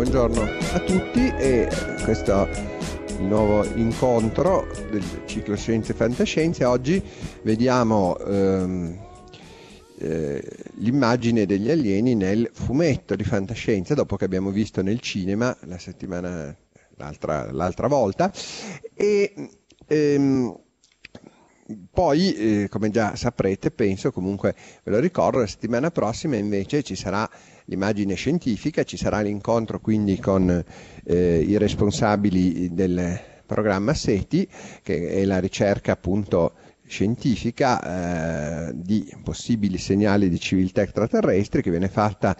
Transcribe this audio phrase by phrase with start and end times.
[0.00, 0.40] buongiorno
[0.72, 1.68] a tutti e
[2.04, 2.48] questo
[3.18, 6.64] nuovo incontro del ciclo Scienze e Fantascienze.
[6.64, 7.02] Oggi
[7.42, 8.98] vediamo ehm,
[9.98, 10.42] eh,
[10.76, 16.56] l'immagine degli alieni nel fumetto di fantascienza, dopo che abbiamo visto nel cinema la settimana,
[16.96, 18.32] l'altra, l'altra volta.
[18.94, 19.34] E,
[19.86, 20.58] ehm,
[21.92, 26.96] poi, eh, come già saprete, penso comunque, ve lo ricordo, la settimana prossima invece ci
[26.96, 27.28] sarà
[27.70, 30.50] l'immagine scientifica, ci sarà l'incontro quindi con
[31.04, 34.46] eh, i responsabili del programma SETI,
[34.82, 36.52] che è la ricerca appunto
[36.86, 42.36] scientifica eh, di possibili segnali di civiltà extraterrestri che viene fatta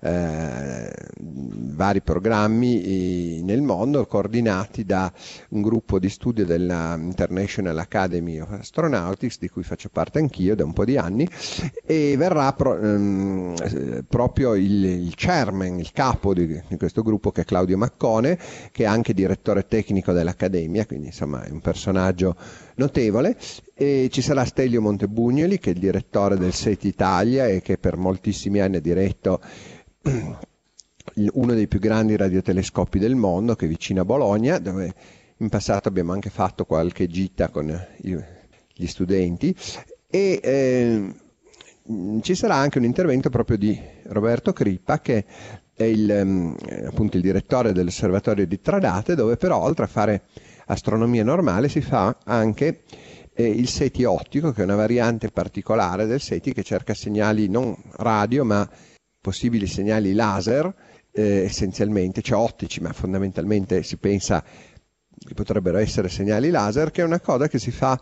[0.00, 5.12] eh, vari programmi nel mondo coordinati da
[5.50, 10.64] un gruppo di studio della International Academy of Astronautics di cui faccio parte anch'io da
[10.64, 11.28] un po' di anni
[11.84, 17.42] e verrà pro, ehm, proprio il, il, chairman, il capo di, di, questo gruppo che
[17.42, 18.38] è Claudio Maccone
[18.72, 22.36] che è anche direttore tecnico dell'Accademia quindi insomma è un personaggio
[22.80, 23.36] notevole.
[23.74, 27.96] E ci sarà Stelio Montebugnoli che è il direttore del SET Italia e che per
[27.96, 29.40] moltissimi anni ha diretto
[31.32, 34.94] uno dei più grandi radiotelescopi del mondo che è vicino a Bologna, dove
[35.36, 39.54] in passato abbiamo anche fatto qualche gita con gli studenti.
[40.06, 41.14] E eh,
[42.20, 45.24] ci sarà anche un intervento proprio di Roberto Crippa che
[45.74, 46.56] è il, ehm,
[46.86, 50.22] appunto il direttore dell'osservatorio di Tradate dove però oltre a fare
[50.66, 52.82] astronomia normale si fa anche
[53.32, 57.76] eh, il SETI ottico che è una variante particolare del SETI che cerca segnali non
[57.96, 58.68] radio ma
[59.20, 60.72] possibili segnali laser
[61.12, 67.04] eh, essenzialmente, cioè ottici, ma fondamentalmente si pensa che potrebbero essere segnali laser, che è
[67.04, 67.98] una cosa che si fa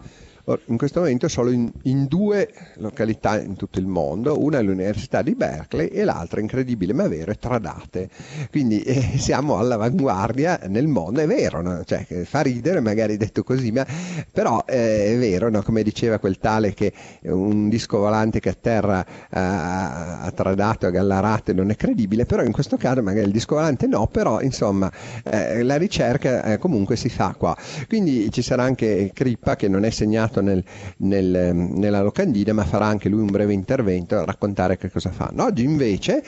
[0.67, 5.21] in questo momento solo in, in, due località in tutto il mondo, una è l'Università
[5.23, 8.09] di Berkeley e l'altra, incredibile ma vero, è Tradate.
[8.51, 11.83] Quindi eh, siamo all'avanguardia nel mondo, è vero, no?
[11.85, 13.87] cioè, fa ridere magari detto così, ma
[14.33, 15.63] però eh, è vero, no?
[15.63, 16.93] come diceva quel tale che
[17.23, 22.43] un disco volante che atterra a, a Tradate o a Gallarate non è credibile, però
[22.43, 24.91] in questo caso magari il disco volante no, però insomma
[25.25, 27.57] eh, la ricerca eh, comunque si fa qua.
[27.87, 30.65] Quindi ci sarà anche Crippa che non è segnato impegnato nel,
[30.99, 35.45] nel, nella locandina, ma farà anche lui un breve intervento a raccontare che cosa fanno.
[35.45, 36.23] Oggi invece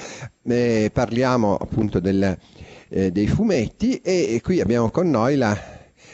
[0.45, 2.37] eh, parliamo appunto del,
[2.89, 5.57] eh, dei fumetti e, e qui abbiamo con noi la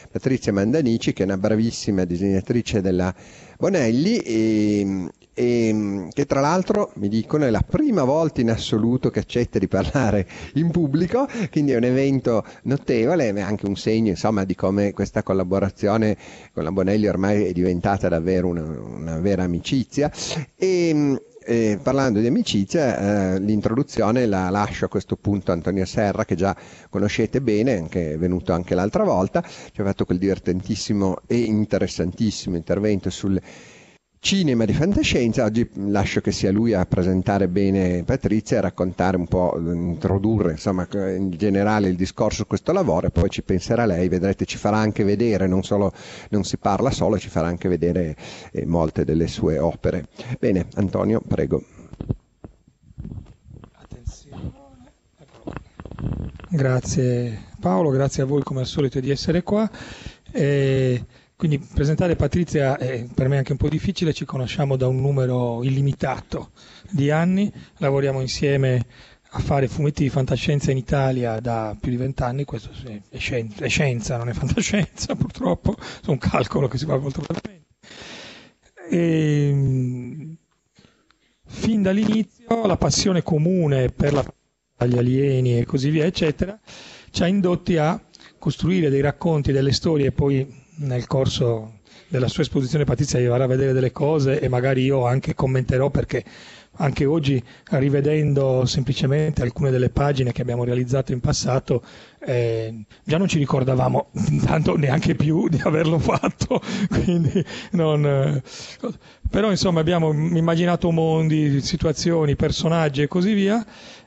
[0.09, 3.13] Patrizia Mandanici che è una bravissima disegnatrice della
[3.57, 5.07] Bonelli e,
[5.39, 9.67] e che tra l'altro mi dicono è la prima volta in assoluto che accetta di
[9.67, 10.25] parlare
[10.55, 15.21] in pubblico, quindi è un evento notevole, è anche un segno insomma di come questa
[15.21, 16.17] collaborazione
[16.51, 20.11] con la Bonelli ormai è diventata davvero una, una vera amicizia.
[20.55, 26.25] E, eh, parlando di amicizia, eh, l'introduzione la lascio a questo punto a Antonio Serra,
[26.25, 26.55] che già
[26.89, 32.55] conoscete bene, che è venuto anche l'altra volta, ci ha fatto quel divertentissimo e interessantissimo
[32.57, 33.39] intervento sul
[34.19, 35.43] cinema di fantascienza.
[35.43, 40.87] Oggi lascio che sia lui a presentare bene Patrizia e raccontare un po', introdurre insomma
[40.91, 44.77] in generale il discorso su questo lavoro e poi ci penserà lei, vedrete ci farà
[44.77, 45.93] anche vedere, non, solo,
[46.29, 48.15] non si parla solo, ci farà anche vedere
[48.51, 50.07] eh, molte delle sue opere.
[50.39, 51.63] Bene, Antonio, prego.
[56.49, 59.69] Grazie Paolo, grazie a voi come al solito di essere qua.
[60.31, 61.03] E
[61.37, 65.63] quindi presentare Patrizia è per me anche un po' difficile, ci conosciamo da un numero
[65.63, 66.49] illimitato
[66.89, 68.87] di anni, lavoriamo insieme
[69.29, 72.71] a fare fumetti di fantascienza in Italia da più di vent'anni, questo
[73.09, 77.21] è scienza, è scienza, non è fantascienza purtroppo, è un calcolo che si fa molto
[77.21, 77.67] velocemente.
[78.89, 80.37] E,
[81.45, 84.25] fin dall'inizio la passione comune per la,
[84.87, 86.59] gli alieni e così via, eccetera,
[87.11, 88.01] ci ha indotti a
[88.39, 93.47] costruire dei racconti, delle storie e poi nel corso della sua esposizione Patrizia vi farà
[93.47, 96.23] vedere delle cose e magari io anche commenterò perché
[96.79, 97.41] anche oggi
[97.71, 101.83] rivedendo semplicemente alcune delle pagine che abbiamo realizzato in passato
[102.19, 104.11] eh, già non ci ricordavamo
[104.45, 108.41] tanto neanche più di averlo fatto quindi non, eh,
[109.29, 113.65] però insomma abbiamo immaginato mondi, situazioni, personaggi e così via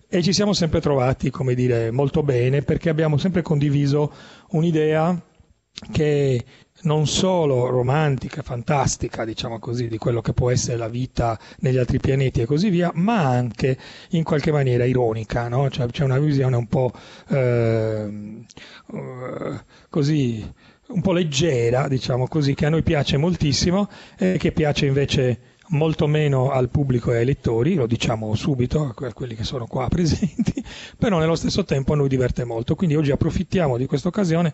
[0.08, 4.12] e ci siamo sempre trovati come dire molto bene perché abbiamo sempre condiviso
[4.50, 5.20] un'idea
[5.91, 6.44] che
[6.82, 11.99] non solo romantica, fantastica, diciamo così, di quello che può essere la vita negli altri
[11.99, 13.77] pianeti e così via, ma anche
[14.11, 15.69] in qualche maniera ironica, no?
[15.69, 16.93] cioè, c'è una visione un po'
[17.29, 18.44] eh,
[19.88, 20.53] così,
[20.88, 25.41] un po' leggera, diciamo così, che a noi piace moltissimo e che piace invece
[25.71, 29.87] molto meno al pubblico e ai lettori, lo diciamo subito a quelli che sono qua
[29.88, 30.65] presenti,
[30.97, 32.75] però nello stesso tempo a noi diverte molto.
[32.75, 34.53] Quindi oggi approfittiamo di questa occasione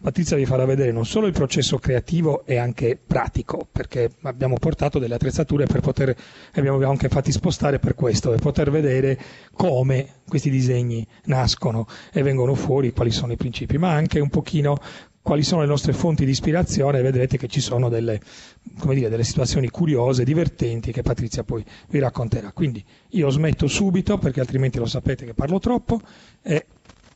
[0.00, 5.00] Patrizia vi farà vedere non solo il processo creativo e anche pratico, perché abbiamo portato
[5.00, 6.16] delle attrezzature per poter,
[6.54, 9.18] abbiamo anche fatti spostare per questo, per poter vedere
[9.52, 14.78] come questi disegni nascono e vengono fuori, quali sono i principi, ma anche un pochino
[15.20, 18.18] quali sono le nostre fonti di ispirazione vedrete che ci sono delle,
[18.62, 22.52] dire, delle situazioni curiose, divertenti che Patrizia poi vi racconterà.
[22.52, 26.00] Quindi io smetto subito perché altrimenti lo sapete che parlo troppo
[26.40, 26.64] e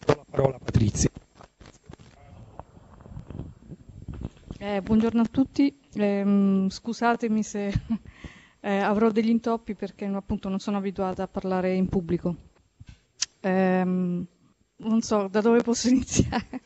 [0.04, 1.08] do la parola a Patrizia.
[4.64, 7.66] Eh, buongiorno a tutti, eh, scusatemi se
[8.60, 12.36] eh, avrò degli intoppi perché appunto non sono abituata a parlare in pubblico.
[13.40, 14.24] Ehm,
[14.76, 16.60] non so da dove posso iniziare.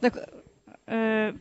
[0.00, 0.10] da,
[0.86, 1.34] eh,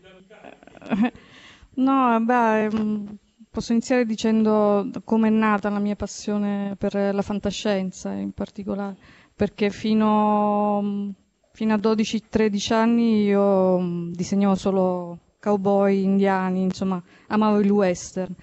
[1.73, 3.17] no, beh, ehm,
[3.49, 8.95] posso iniziare dicendo come è nata la mia passione per la fantascienza in particolare,
[9.35, 11.15] perché fino,
[11.51, 18.33] fino a 12-13 anni io disegnavo solo cowboy indiani, insomma, amavo il western.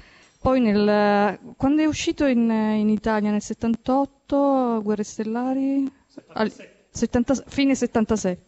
[0.41, 3.31] Poi nel, quando è uscito in, in, Italia?
[3.31, 5.91] Nel 78, Guerre Stellari,
[6.35, 6.53] al,
[6.91, 8.43] 70, fine 77,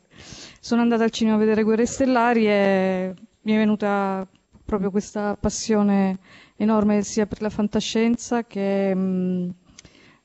[0.60, 4.26] sono andata al cinema a vedere Guerre Stellari e mi è venuta
[4.64, 6.18] proprio questa passione
[6.56, 9.48] enorme sia per la fantascienza che mh, mm,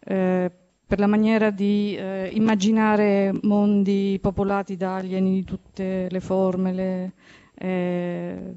[0.07, 0.51] eh,
[0.87, 7.11] per la maniera di eh, immaginare mondi popolati da alieni di tutte le forme, le,
[7.57, 8.55] eh,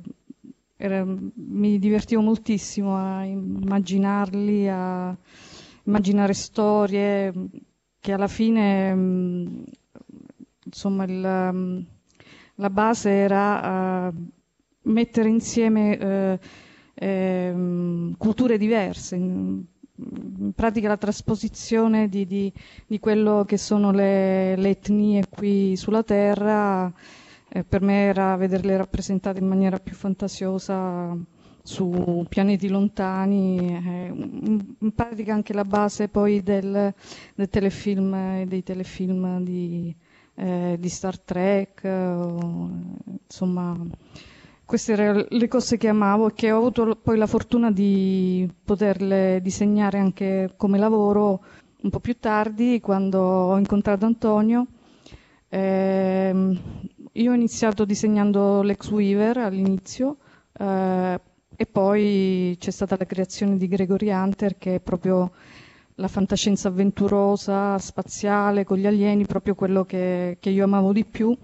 [0.76, 5.16] era, mi divertivo moltissimo a immaginarli, a
[5.84, 7.32] immaginare storie
[8.00, 9.64] che alla fine, mh,
[10.64, 11.86] insomma, il, mh,
[12.56, 14.14] la base era uh,
[14.82, 16.46] mettere insieme uh,
[16.94, 19.62] eh, culture diverse, in,
[19.96, 22.52] in, pratica la trasposizione di, di,
[22.86, 26.92] di quello che sono le, le etnie qui sulla Terra
[27.48, 31.16] eh, per me era vederle rappresentate in maniera più fantasiosa
[31.62, 34.06] su pianeti lontani, eh,
[34.80, 36.94] in pratica anche la base poi del,
[37.34, 39.94] del telefilm e dei telefilm di,
[40.34, 42.70] eh, di Star Trek, o,
[43.26, 43.76] insomma
[44.64, 49.40] queste erano le cose che amavo e che ho avuto poi la fortuna di poterle
[49.42, 51.42] disegnare anche come lavoro
[51.80, 54.66] un po' più tardi quando ho incontrato Antonio.
[55.48, 56.58] Eh,
[57.20, 60.18] io ho iniziato disegnando l'ex Weaver all'inizio
[60.56, 61.20] eh,
[61.56, 65.32] e poi c'è stata la creazione di Gregory Hunter che è proprio
[65.96, 71.36] la fantascienza avventurosa, spaziale, con gli alieni, proprio quello che, che io amavo di più.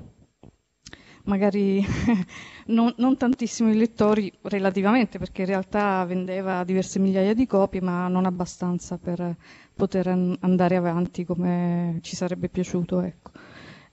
[1.25, 1.85] Magari
[2.66, 8.26] non, non tantissimi lettori relativamente, perché in realtà vendeva diverse migliaia di copie, ma non
[8.26, 9.35] abbastanza per
[9.75, 13.00] poter andare avanti come ci sarebbe piaciuto.
[13.00, 13.31] Ecco.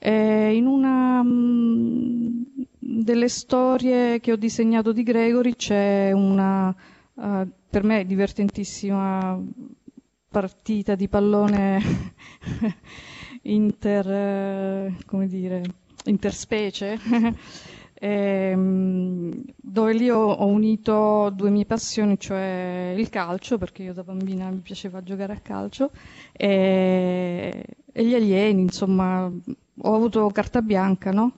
[0.04, 2.42] Eh, in una mh, mm,
[2.80, 6.74] delle storie che ho disegnato di Gregory c'è una,
[7.14, 9.40] uh, per me, divertentissima
[10.28, 11.80] partita di pallone
[13.42, 15.62] inter, uh, come dire,
[16.06, 16.98] interspecie.
[17.94, 24.02] ehm, dove lì ho, ho, unito due mie passioni, cioè il calcio, perché io da
[24.02, 25.92] bambina mi piaceva giocare a calcio,
[26.32, 29.32] e, e gli alieni, insomma,
[29.80, 31.32] ho avuto carta bianca, no?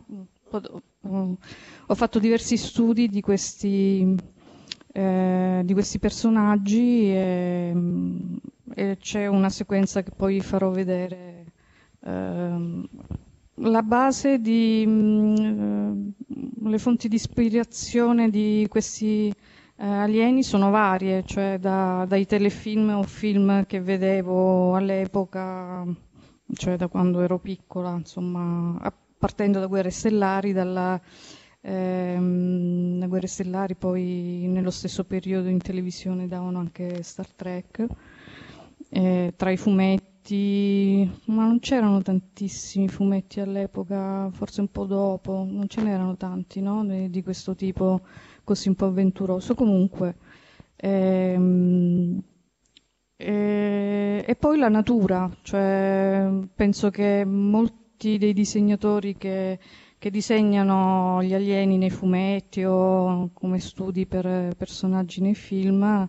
[1.86, 4.14] Ho fatto diversi studi di questi,
[4.92, 7.74] eh, di questi personaggi e,
[8.74, 11.44] e, c'è una sequenza che poi farò vedere.
[12.00, 12.88] Eh,
[13.58, 16.12] la base di mh,
[16.72, 19.28] eh, fonti di ispirazione di questi
[19.76, 25.84] eh, alieni sono varie, cioè da, dai telefilm o film che vedevo all'epoca
[26.52, 28.78] cioè da quando ero piccola, insomma,
[29.18, 31.00] partendo da Guerre Stellari, dalla
[31.62, 37.86] ehm, Guerre Stellari, poi nello stesso periodo in televisione davano anche Star Trek,
[38.90, 45.68] eh, tra i fumetti, ma non c'erano tantissimi fumetti all'epoca, forse un po' dopo, non
[45.68, 46.84] ce n'erano tanti, no?
[46.84, 48.02] di, questo tipo
[48.44, 49.54] così un po' avventuroso.
[49.54, 50.16] Comunque,
[50.76, 52.22] ehm,
[53.24, 59.58] e, e, poi la natura, cioè, penso che molti dei disegnatori che,
[59.98, 66.06] che, disegnano gli alieni nei fumetti o come studi per personaggi nei film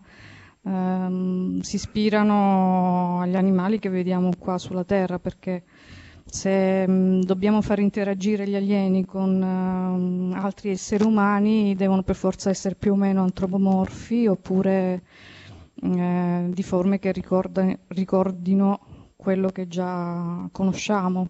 [0.65, 5.63] ehm, si ispirano agli animali che vediamo qua sulla Terra perché
[6.25, 12.15] se mh, mm, dobbiamo far interagire gli alieni con uh, altri esseri umani devono per
[12.15, 15.01] forza essere più o meno antropomorfi oppure
[15.81, 18.79] eh, di forme che ricorda, ricordino
[19.15, 21.29] quello che già conosciamo,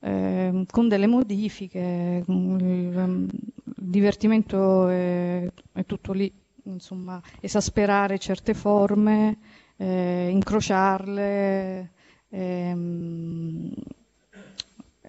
[0.00, 3.28] eh, con delle modifiche, il, il
[3.64, 6.32] divertimento è, è, tutto lì,
[6.64, 9.38] insomma, esasperare certe forme,
[9.76, 11.90] eh, incrociarle.
[12.28, 13.72] Ehm,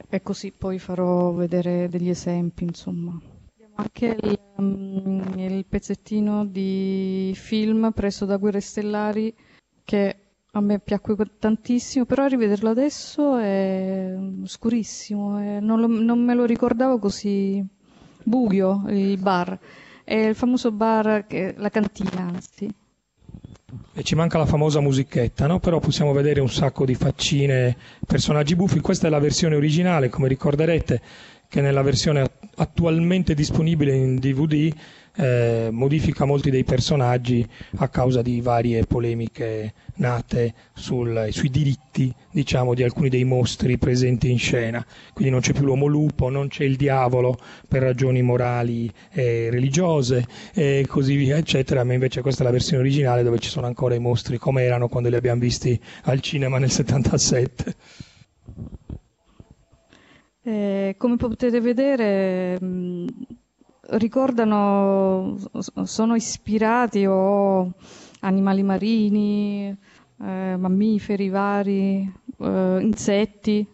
[0.09, 3.19] e così poi farò vedere degli esempi, insomma.
[3.79, 9.33] Anche il, um, il pezzettino di film preso da Guerre Stellari
[9.83, 10.15] che
[10.51, 16.33] a me piacque tantissimo, però a rivederlo adesso è scurissimo, è, non, lo, non, me
[16.33, 17.63] lo ricordavo così
[18.23, 19.57] buio il bar.
[20.03, 22.73] È il famoso bar, che, la cantina, anzi.
[23.93, 25.59] E ci manca la famosa musichetta, no?
[25.59, 28.79] però possiamo vedere un sacco di faccine, personaggi buffi.
[28.79, 31.01] Questa è la versione originale, come ricorderete,
[31.47, 32.25] che nella versione
[32.55, 34.73] attualmente disponibile in DVD
[35.17, 37.45] eh, modifica molti dei personaggi
[37.77, 44.29] a causa di varie polemiche nate sul, sui diritti diciamo, di alcuni dei mostri presenti
[44.29, 44.85] in scena.
[45.13, 50.25] Quindi non c'è più l'uomo lupo, non c'è il diavolo per ragioni morali e religiose
[50.53, 51.83] e così via, eccetera.
[51.83, 54.87] Ma invece questa è la versione originale dove ci sono ancora i mostri come erano
[54.87, 57.75] quando li abbiamo visti al cinema nel 77.
[60.47, 63.07] Eh, come potete vedere, mh,
[63.97, 65.35] ricordano,
[65.83, 67.73] sono ispirati o
[68.21, 69.77] animali marini,
[70.21, 73.67] eh, mammiferi vari, eh, insetti.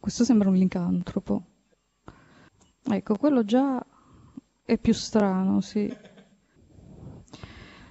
[0.00, 1.42] Questo sembra un licantropo.
[2.90, 3.84] Ecco, quello già
[4.64, 5.94] è più strano, sì.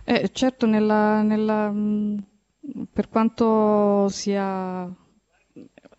[0.03, 1.71] Eh, certo, nella, nella,
[2.91, 5.01] per quanto sia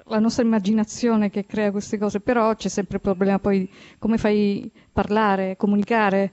[0.09, 4.71] la nostra immaginazione che crea queste cose, però c'è sempre il problema poi come fai
[4.93, 6.33] parlare, comunicare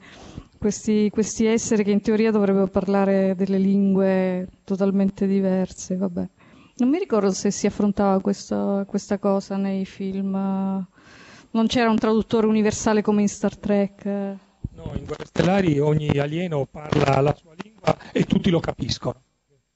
[0.58, 6.30] questi, questi esseri che in teoria dovrebbero parlare delle lingue totalmente diverse, vabbè.
[6.78, 12.48] Non mi ricordo se si affrontava questo, questa cosa nei film, non c'era un traduttore
[12.48, 14.06] universale come in Star Trek.
[14.06, 19.22] No, in Guerre Stellari ogni alieno parla la sua lingua e tutti lo capiscono.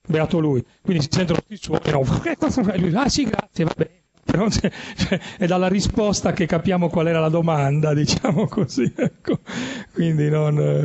[0.06, 0.64] Beato lui.
[0.82, 2.02] Quindi si sentono tutti suoni, no,
[3.00, 4.04] ah sì, grazie, va bene.
[4.24, 4.72] Però, cioè,
[5.38, 8.92] è dalla risposta che capiamo qual era la domanda, diciamo così.
[8.96, 9.40] Ecco.
[9.94, 10.84] Quindi non,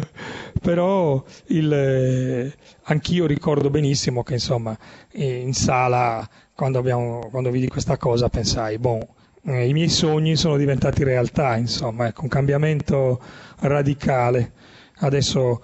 [0.61, 4.77] però il, eh, anch'io ricordo benissimo che insomma
[5.13, 10.59] in sala quando, abbiamo, quando vidi questa cosa pensai, boh, eh, i miei sogni sono
[10.59, 13.21] diventati realtà, insomma, ecco, un cambiamento
[13.61, 14.53] radicale.
[14.99, 15.63] Adesso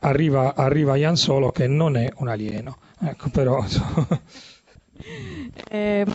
[0.00, 3.64] arriva, arriva Jan Solo che non è un alieno, ecco però...
[5.68, 6.06] eh,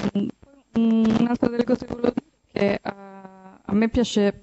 [0.76, 2.90] un'altra delle cose che volevo dire è che uh,
[3.66, 4.42] a me piace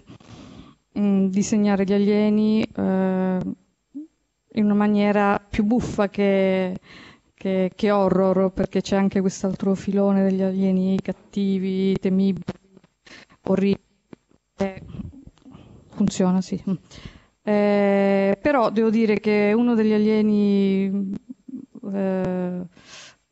[0.93, 2.83] mh, mm, disegnare gli alieni uh,
[4.57, 6.77] in una maniera più buffa che,
[7.35, 12.45] che, che, horror, perché c'è anche quest'altro filone degli alieni cattivi, temibili,
[13.43, 13.83] orribili.
[14.57, 14.83] Eh,
[15.89, 16.63] funziona, sì.
[17.43, 21.13] Eh, però devo dire che uno degli alieni
[21.93, 22.61] eh,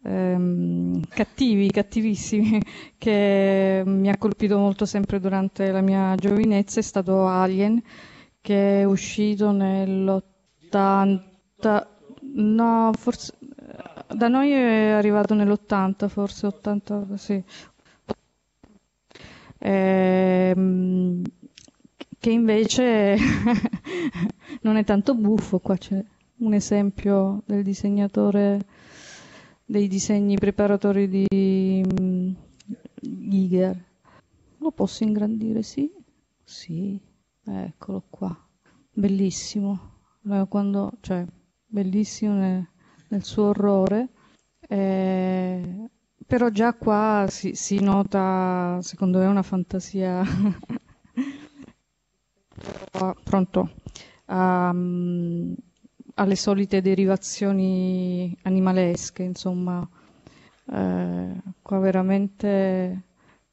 [0.05, 2.61] ehm, cattivi, cattivissimi,
[2.99, 7.83] che mi ha colpito molto sempre durante la mia giovinezza è stato Alien,
[8.41, 11.21] che è uscito nell'80,
[12.35, 13.35] no, forse
[14.15, 17.43] da noi è arrivato nell'80, forse 80, sì.
[19.59, 21.23] Ehm,
[22.19, 23.17] che invece
[24.63, 26.03] non è tanto buffo, qua c'è
[26.43, 28.61] un esempio del disegnatore
[29.65, 32.35] dei disegni preparatori di um,
[33.01, 33.85] Giger.
[34.59, 35.91] Lo posso ingrandire, sì?
[36.45, 37.01] Sì,
[37.45, 38.37] eccolo qua.
[38.93, 39.91] Bellissimo.
[40.49, 41.25] Quando, cioè,
[41.67, 42.69] bellissimo nel,
[43.09, 44.09] nel suo orrore.
[44.69, 45.89] Eh,
[46.27, 50.23] però già qua si, si, nota, secondo me, una fantasia
[53.25, 53.71] pronto
[54.27, 55.55] um,
[56.23, 59.87] alle solite derivazioni animalesche, insomma,
[60.73, 63.03] eh, qua veramente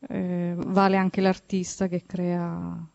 [0.08, 2.88] eh, vale anche l'artista che, crea,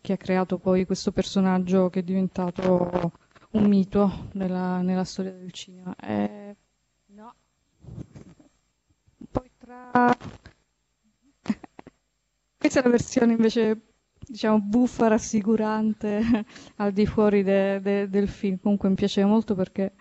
[0.00, 3.12] che ha creato poi questo personaggio che è diventato
[3.52, 5.94] un mito nella, nella storia del cinema.
[5.96, 6.56] Eh,
[7.06, 7.34] no.
[9.30, 9.90] Poi tra...
[12.58, 13.80] Questa è la versione invece
[14.30, 16.22] diciamo, buffa, rassicurante
[16.76, 18.58] al di fuori de, de, del film.
[18.60, 19.92] Comunque mi piaceva molto perché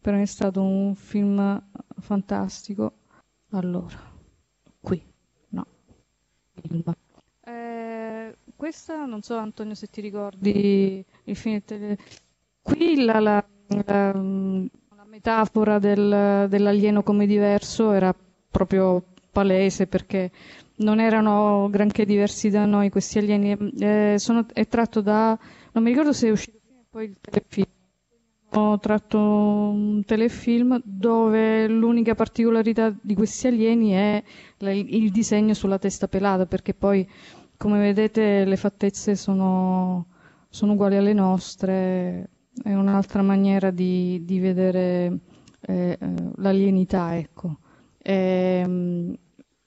[0.00, 1.62] per me è stato un film
[2.00, 2.92] fantastico.
[3.50, 3.98] Allora,
[4.80, 5.02] qui,
[5.50, 5.66] no.
[7.44, 11.96] Eh, questa, non so Antonio se ti ricordi il film tele...
[12.62, 18.14] Qui la, la, ehm, la metafora del, dell'alieno come diverso era
[18.50, 19.02] proprio
[19.32, 20.30] palese perché
[20.82, 23.56] non erano granché diversi da noi questi alieni.
[23.78, 25.38] Eh, sono, è tratto da,
[25.72, 26.58] non mi ricordo se è uscito
[26.90, 27.66] poi il telefilm.
[28.54, 34.22] Ho tratto un telefilm dove l'unica particolarità di questi alieni è
[34.58, 37.08] il disegno sulla testa pelata, perché poi,
[37.56, 40.06] come vedete, le fattezze sono,
[40.50, 42.28] sono uguali alle nostre,
[42.62, 45.18] è un'altra maniera di, di vedere
[45.62, 45.98] eh,
[46.36, 47.56] l'alienità, ecco.
[48.02, 49.14] E, ehm,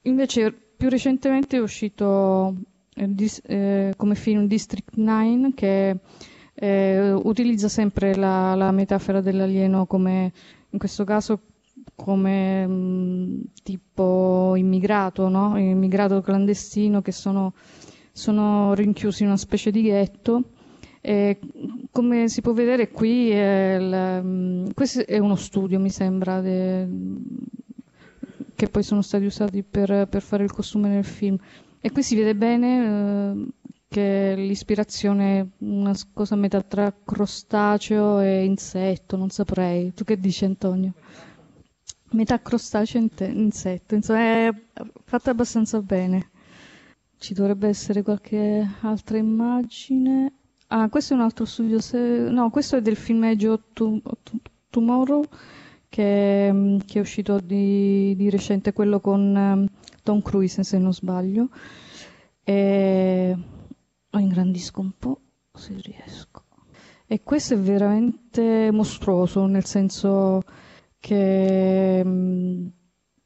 [0.02, 2.54] invece più recentemente è uscito
[2.94, 3.14] eh,
[3.44, 5.96] eh, come film District 9 che
[6.54, 10.32] eh, utilizza sempre la, la, metafora dell'alieno come
[10.70, 11.40] in questo caso
[11.94, 15.58] come mh, mm, tipo immigrato, no?
[15.58, 17.54] immigrato clandestino che sono,
[18.12, 20.42] sono rinchiusi in una specie di ghetto.
[21.00, 21.38] E
[21.92, 26.88] come si può vedere qui, il, mm, questo è uno studio, mi sembra, de,
[28.56, 31.36] che poi sono stati usati per, per, fare il costume nel film.
[31.80, 33.46] E qui si vede bene eh,
[33.86, 39.92] che l'ispirazione è una cosa a metà tra crostaceo e insetto, non saprei.
[39.94, 40.94] Tu che dici Antonio?
[42.10, 44.50] Metà crostaceo e insetto, insomma è
[45.04, 46.30] fatta abbastanza bene.
[47.18, 50.32] Ci dovrebbe essere qualche altra immagine.
[50.68, 51.80] Ah, questo è un altro studio.
[51.80, 51.98] Se...
[51.98, 53.62] No, questo è del filmeggio
[54.70, 55.24] Tomorrow
[55.96, 59.66] che, che è uscito di, di, recente, quello con um,
[60.02, 61.48] Tom Cruise se non sbaglio.
[62.44, 63.34] E
[64.10, 65.20] lo ingrandisco un po'
[65.54, 66.42] se riesco.
[67.06, 70.42] E questo è veramente mostruoso, nel senso
[70.98, 72.66] che mh, mm,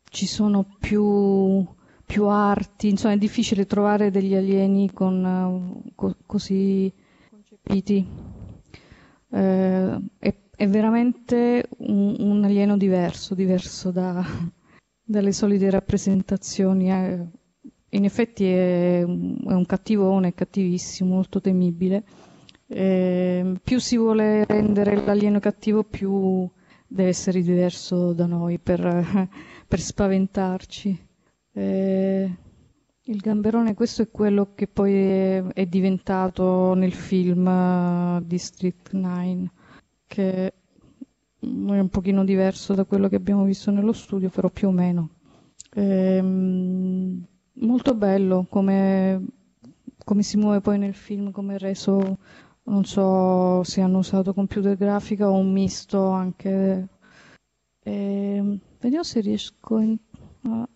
[0.08, 1.66] ci sono più,
[2.06, 6.92] più, arti, insomma è difficile trovare degli alieni con, uh, co- così
[7.30, 8.06] concepiti.
[9.32, 14.22] Eh, è è veramente un, un alieno diverso, diverso da,
[15.02, 16.90] dalle solite rappresentazioni.
[16.92, 17.26] Eh,
[17.88, 22.04] in effetti è, un cattivone, è cattivissimo, molto temibile.
[22.66, 26.46] Eh, più si vuole rendere l'alieno cattivo, più
[26.86, 29.28] deve essere diverso da noi per,
[29.66, 31.06] per spaventarci.
[31.54, 32.36] Eh,
[33.04, 39.52] il gamberone, questo è quello che poi è, è diventato nel film uh, District 9
[40.10, 40.52] che è
[41.38, 45.10] un pochino diverso da quello che abbiamo visto nello studio, però più o meno.
[45.74, 47.24] Ehm,
[47.60, 49.24] molto bello come,
[50.04, 52.18] come, si muove poi nel film, come è reso,
[52.64, 56.88] non so se hanno usato computer grafica o un misto anche.
[57.84, 59.96] Ehm, vediamo se riesco in,
[60.42, 60.68] a,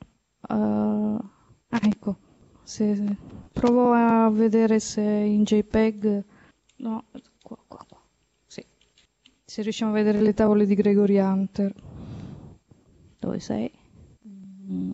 [0.42, 2.16] a, ah, ecco,
[2.62, 3.16] se,
[3.52, 6.24] provo a vedere se in JPEG,
[6.76, 7.04] no,
[7.42, 7.84] qua, qua,
[9.54, 11.72] se riusciamo a vedere le tavole di Gregory Hunter.
[13.20, 13.70] Dove sei?
[14.26, 14.90] Mm.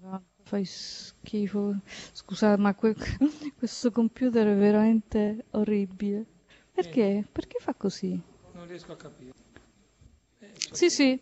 [0.00, 1.76] Ma fai schifo.
[2.10, 2.96] Scusate, ma que-
[3.56, 6.26] questo computer è veramente orribile.
[6.72, 7.24] Perché?
[7.30, 8.20] Perché fa così?
[8.54, 9.34] Non riesco a capire.
[10.40, 11.20] Eh, sì, sì.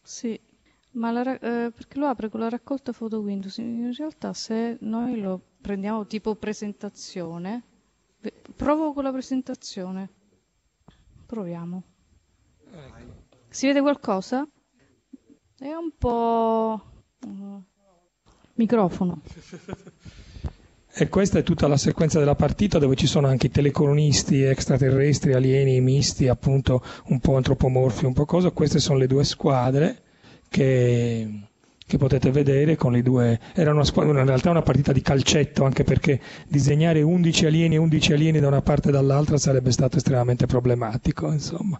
[0.00, 0.40] Sì.
[0.92, 3.56] Ma la, eh, perché lo apre con la raccolta foto Windows?
[3.56, 7.64] In realtà se noi lo prendiamo tipo presentazione,
[8.54, 10.20] provo con la presentazione.
[11.32, 11.82] Proviamo.
[13.48, 14.46] Si vede qualcosa?
[15.58, 16.82] È un po'...
[17.26, 17.62] Uh,
[18.56, 19.22] microfono.
[20.94, 25.32] E questa è tutta la sequenza della partita dove ci sono anche i telecronisti extraterrestri,
[25.32, 28.50] alieni, misti, appunto un po' antropomorfi, un po' cosa.
[28.50, 30.02] Queste sono le due squadre
[30.50, 31.48] che
[31.86, 35.64] che potete vedere con le due era una squadra, in realtà una partita di calcetto
[35.64, 39.96] anche perché disegnare 11 alieni e 11 alieni da una parte e dall'altra sarebbe stato
[39.96, 41.78] estremamente problematico insomma.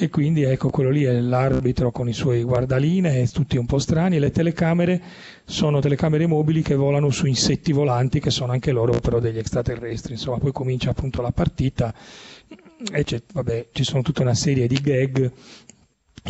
[0.00, 4.20] E quindi ecco quello lì è l'arbitro con i suoi guardaline tutti un po' strani
[4.20, 5.02] le telecamere
[5.44, 10.12] sono telecamere mobili che volano su insetti volanti che sono anche loro però degli extraterrestri
[10.12, 11.92] insomma poi comincia appunto la partita
[12.92, 15.32] e vabbè, ci sono tutta una serie di gag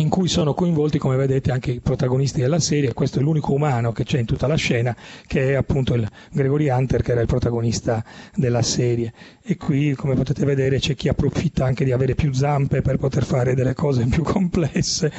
[0.01, 2.95] in cui sono coinvolti, come vedete, anche i protagonisti della serie.
[2.95, 6.69] Questo è l'unico umano che c'è in tutta la scena, che è appunto il Gregory
[6.69, 9.13] Hunter, che era il protagonista della serie.
[9.43, 13.25] E qui, come potete vedere, c'è chi approfitta anche di avere più zampe per poter
[13.25, 15.13] fare delle cose più complesse.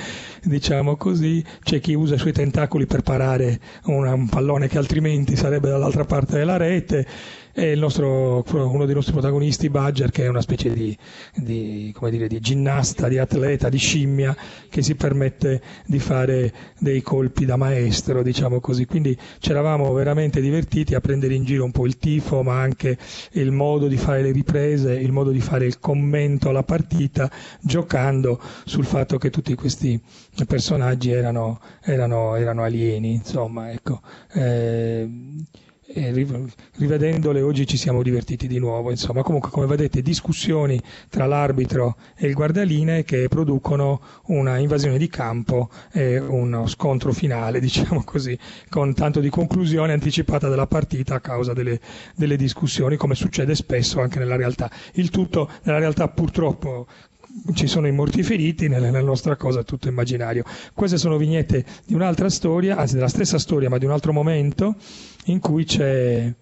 [0.43, 5.35] diciamo così, c'è chi usa i suoi tentacoli per parare una, un pallone che altrimenti
[5.35, 7.05] sarebbe dall'altra parte della rete
[7.53, 10.97] e nostro, uno dei nostri protagonisti, Badger, che è una specie di,
[11.35, 14.35] di, dire, di, ginnasta, di atleta, di scimmia,
[14.69, 18.85] che si permette di fare dei colpi da maestro, diciamo così.
[18.85, 22.97] Quindi ci eravamo veramente divertiti a prendere in giro un po' il tifo, ma anche
[23.33, 27.29] il modo di fare le riprese, il modo di fare il commento alla partita,
[27.61, 29.99] giocando sul fatto che tutti questi
[30.47, 34.01] personaggi erano, erano, erano alieni, insomma, ecco.
[34.33, 35.07] Eh,
[35.93, 38.91] rivedendole oggi ci siamo divertiti di nuovo.
[38.91, 45.09] Insomma, comunque, come vedete, discussioni tra l'arbitro e il guardaline che producono una invasione di
[45.09, 48.37] campo e uno scontro finale, diciamo così,
[48.69, 51.79] con tanto di conclusione anticipata della partita a causa delle,
[52.15, 54.69] delle discussioni, come succede spesso anche nella realtà.
[54.93, 56.87] Il tutto nella realtà purtroppo
[57.53, 60.43] ci sono i morti feriti, nella, nostra cosa tutto immaginario.
[60.73, 64.75] Queste sono vignette di un'altra storia, anzi della stessa storia ma di un altro momento,
[65.25, 66.33] in cui c'è,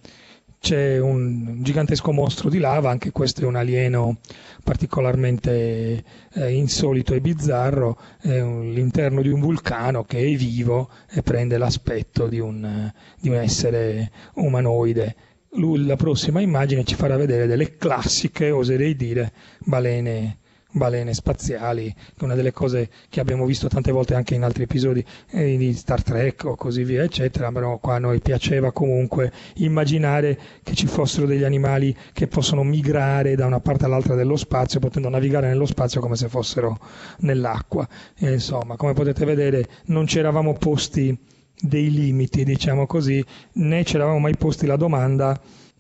[0.60, 4.18] c'è un gigantesco mostro di lava, anche questo è un alieno
[4.64, 11.22] particolarmente eh, insolito e bizzarro, è un, l'interno di un vulcano che è vivo e
[11.22, 15.16] prende l'aspetto di un, di un essere umanoide.
[15.60, 20.40] La prossima immagine ci farà vedere delle classiche, oserei dire, balene
[20.78, 24.64] balene spaziali, che è una delle cose che abbiamo visto tante volte anche in altri
[24.64, 29.32] episodi eh, di Star Trek o così via, eccetera, però qua a noi piaceva comunque
[29.56, 34.80] immaginare che ci fossero degli animali che possono migrare da una parte all'altra dello spazio,
[34.80, 36.78] potendo navigare nello spazio come se fossero
[37.20, 37.88] nell'acqua.
[38.18, 41.18] E, insomma, come potete vedere, non ci eravamo posti
[41.60, 45.40] dei limiti, diciamo così, né ci eravamo mai posti la domanda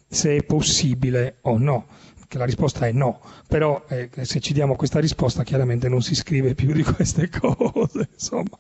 [0.10, 1.86] se è possibile o no
[2.28, 6.14] che la risposta è no, però eh, se ci diamo questa risposta chiaramente non si
[6.14, 8.58] scrive più di queste cose, insomma.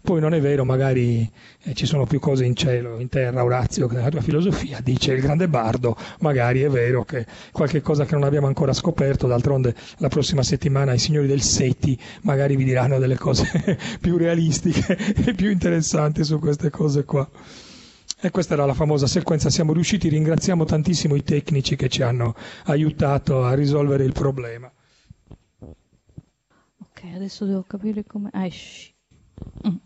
[0.00, 1.30] Poi non è vero, magari
[1.62, 5.12] eh, ci sono più cose in cielo, in terra, Orazio, che nella tua filosofia dice
[5.12, 9.74] il grande bardo, magari è vero che qualche cosa che non abbiamo ancora scoperto, d'altronde
[9.98, 15.34] la prossima settimana i signori del SETI magari vi diranno delle cose più realistiche e
[15.34, 17.28] più interessanti su queste cose qua.
[18.22, 22.34] E questa era la famosa sequenza, siamo riusciti, ringraziamo tantissimo i tecnici che ci hanno
[22.64, 24.70] aiutato a risolvere il problema.
[25.60, 28.28] Ok, adesso devo capire come...
[28.34, 28.92] Ah, esci.
[29.66, 29.76] Mm.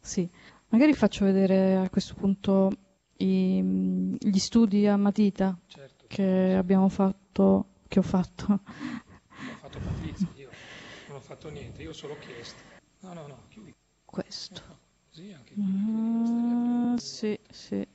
[0.00, 0.28] Sì,
[0.68, 2.70] magari faccio vedere a questo punto
[3.16, 3.60] i,
[4.18, 6.04] gli studi a matita certo.
[6.06, 8.52] che abbiamo fatto, che ho fatto.
[8.52, 8.60] Ho
[9.60, 10.48] fatto Patrizia, io
[11.08, 12.62] non ho fatto niente, io ho solo chiesto.
[13.00, 13.74] No, no, no, chiudi.
[14.04, 14.69] Questo.
[15.20, 15.26] No.
[15.26, 17.86] Sì, anche mm, sì, sì.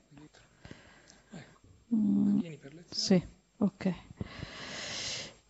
[1.94, 2.40] Mm,
[2.90, 3.24] sì,
[3.58, 3.94] ok.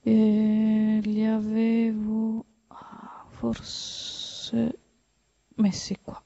[0.04, 4.78] E li avevo ah, forse
[5.56, 6.22] messi qua.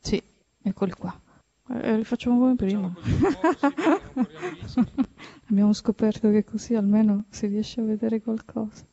[0.00, 0.22] Sì,
[0.62, 1.18] eccoli qua.
[1.68, 2.92] Eh, li facciamo come prima.
[5.48, 8.84] Abbiamo scoperto che così almeno si riesce a vedere qualcosa.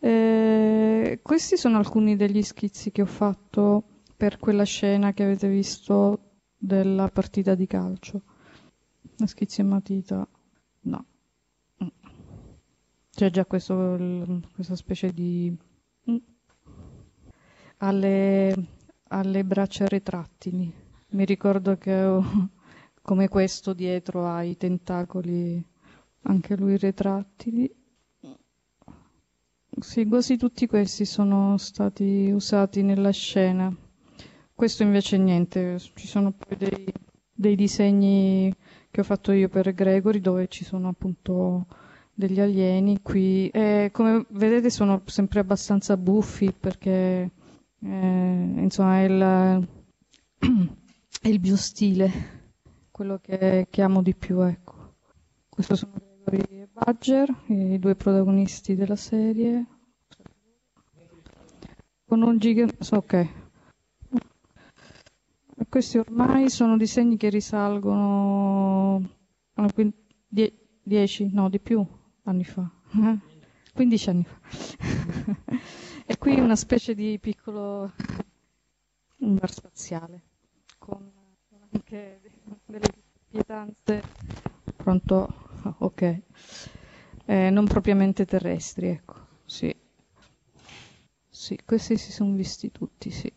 [0.00, 3.84] Eh, questi sono alcuni degli schizzi che ho fatto
[4.22, 8.22] per quella scena che avete visto della partita di calcio.
[9.16, 10.24] La schizzi e matita,
[10.82, 11.04] no.
[13.10, 13.98] C'è già questo,
[14.54, 15.52] questa specie di...
[17.78, 18.54] Alle,
[19.08, 20.72] alle braccia retrattili.
[21.08, 22.22] Mi ricordo che ho,
[23.02, 25.60] come questo dietro ha i tentacoli,
[26.22, 27.68] anche lui retrattili.
[29.80, 33.76] Sì, quasi tutti questi sono stati usati nella scena.
[34.54, 36.92] Questo invece niente, ci sono poi dei,
[37.32, 38.54] dei disegni
[38.90, 41.66] che ho fatto io per Gregory dove ci sono appunto
[42.14, 43.48] degli alieni qui.
[43.48, 47.30] E come vedete sono sempre abbastanza buffi perché
[47.80, 49.68] eh, insomma è il,
[51.22, 52.10] è il biostile
[52.90, 54.96] quello che, che, amo di più ecco.
[55.48, 59.66] Questo sono Gregory e Badger i due protagonisti della serie.
[62.06, 63.41] Con un gigante ok
[65.68, 68.96] questi ormai sono disegni che risalgono
[69.54, 69.68] a
[70.84, 71.84] 10, no di più
[72.24, 72.70] anni fa,
[73.74, 74.38] 15 anni fa.
[76.06, 77.92] e qui una specie di piccolo
[79.16, 80.22] bar spaziale
[80.78, 81.10] con
[81.72, 82.20] anche
[82.66, 82.92] delle
[83.28, 84.02] pietanze,
[84.76, 85.28] pronto,
[85.78, 86.20] ok,
[87.26, 89.74] eh, non propriamente terrestri, ecco, sì.
[91.34, 93.32] Sì, questi si sono visti tutti, sì.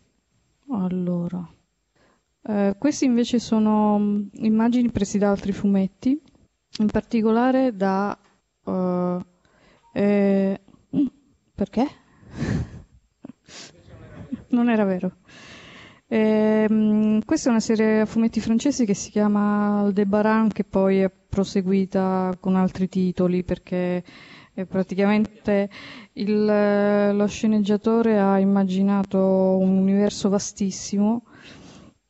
[0.70, 1.55] Allora.
[2.48, 6.20] Eh, questi invece sono mm, immagini prese da altri fumetti,
[6.78, 8.16] in particolare da...
[8.64, 9.18] Uh,
[9.92, 10.60] eh,
[10.96, 11.06] mm,
[11.54, 11.86] perché?
[14.50, 15.16] non era vero.
[16.08, 21.10] Ehm, questa è una serie a fumetti francesi che si chiama Aldebaran, che poi è
[21.10, 24.04] proseguita con altri titoli perché
[24.54, 25.68] eh, praticamente
[26.14, 26.44] il,
[27.16, 29.18] lo sceneggiatore ha immaginato
[29.58, 31.24] un universo vastissimo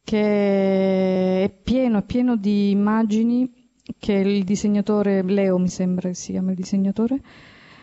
[0.07, 6.51] che è pieno, pieno di immagini che il disegnatore, Leo mi sembra che si chiama
[6.51, 7.21] il disegnatore,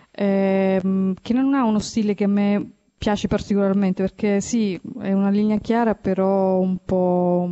[0.10, 5.30] ehm, che non ha uno stile che a me piace particolarmente perché sì, è una
[5.30, 7.50] linea chiara però un po'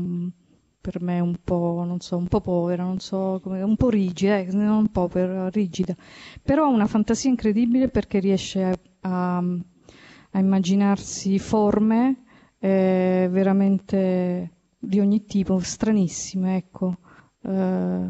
[0.79, 4.37] per me un po', non so, un po' povera, non so come, un po' rigida,
[4.37, 5.93] eh, non un po' per, rigida,
[6.41, 12.23] però ha una fantasia incredibile perché riesce a, a, a immaginarsi forme
[12.57, 16.97] eh, veramente di ogni tipo, stranissime, ecco,
[17.43, 18.09] eh,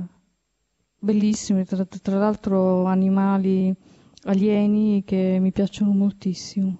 [0.97, 3.75] bellissime, tra, tra l'altro animali
[4.23, 6.77] alieni che mi piacciono moltissimo.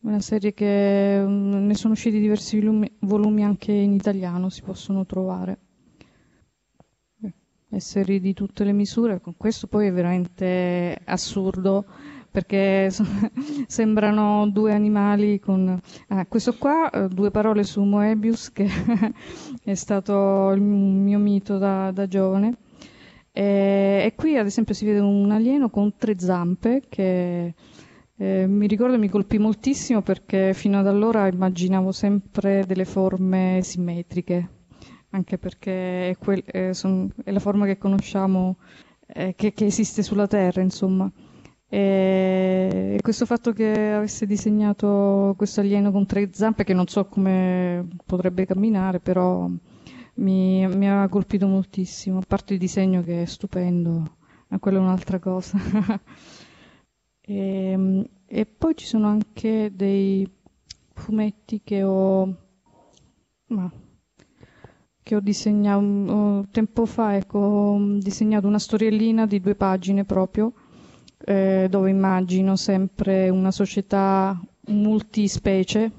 [0.00, 5.06] Una serie che mm, ne sono usciti diversi volumi, volumi anche in italiano, si possono
[5.06, 5.58] trovare.
[7.68, 11.84] Esseri di tutte le misure, con questo poi è veramente assurdo
[12.36, 12.90] perché
[13.66, 15.80] sembrano due animali con...
[16.08, 18.68] Ah, questo qua, eh, due parole su Moebius, che
[19.64, 22.58] è stato il mio mito da, da giovane.
[23.32, 27.54] E, e, qui ad esempio si vede un alieno con tre zampe che
[28.18, 34.48] eh, mi ricordo mi colpì moltissimo perché fino ad allora immaginavo sempre delle forme simmetriche,
[35.10, 38.56] anche perché è, quel, è, son, è la forma che conosciamo,
[39.06, 41.10] eh, che, che, esiste sulla Terra, insomma.
[41.68, 47.86] E questo fatto che avesse disegnato questo alieno con tre zampe, che non so come
[48.04, 49.48] potrebbe camminare, però
[50.14, 54.16] mi, mi ha colpito moltissimo, a parte il disegno che è stupendo,
[54.48, 55.58] ma quella è un'altra cosa.
[57.28, 60.24] E, e poi ci sono anche dei
[60.92, 62.36] fumetti che ho,
[63.48, 63.68] ma,
[65.02, 70.52] che ho disegnato tempo fa, ecco, ho disegnato una storiellina di due pagine proprio,
[71.26, 75.90] eh, dove immagino sempre una società multispecie,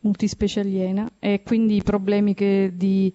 [0.00, 3.12] multispecie aliena, e quindi i problemi che, di,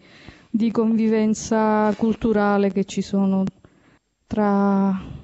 [0.49, 3.43] di convivenza culturale che ci sono
[4.27, 5.21] tra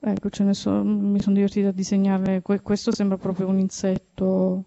[0.00, 2.40] Ecco, ce ne so, mi sono divertita a disegnare.
[2.62, 4.64] questo sembra proprio un insetto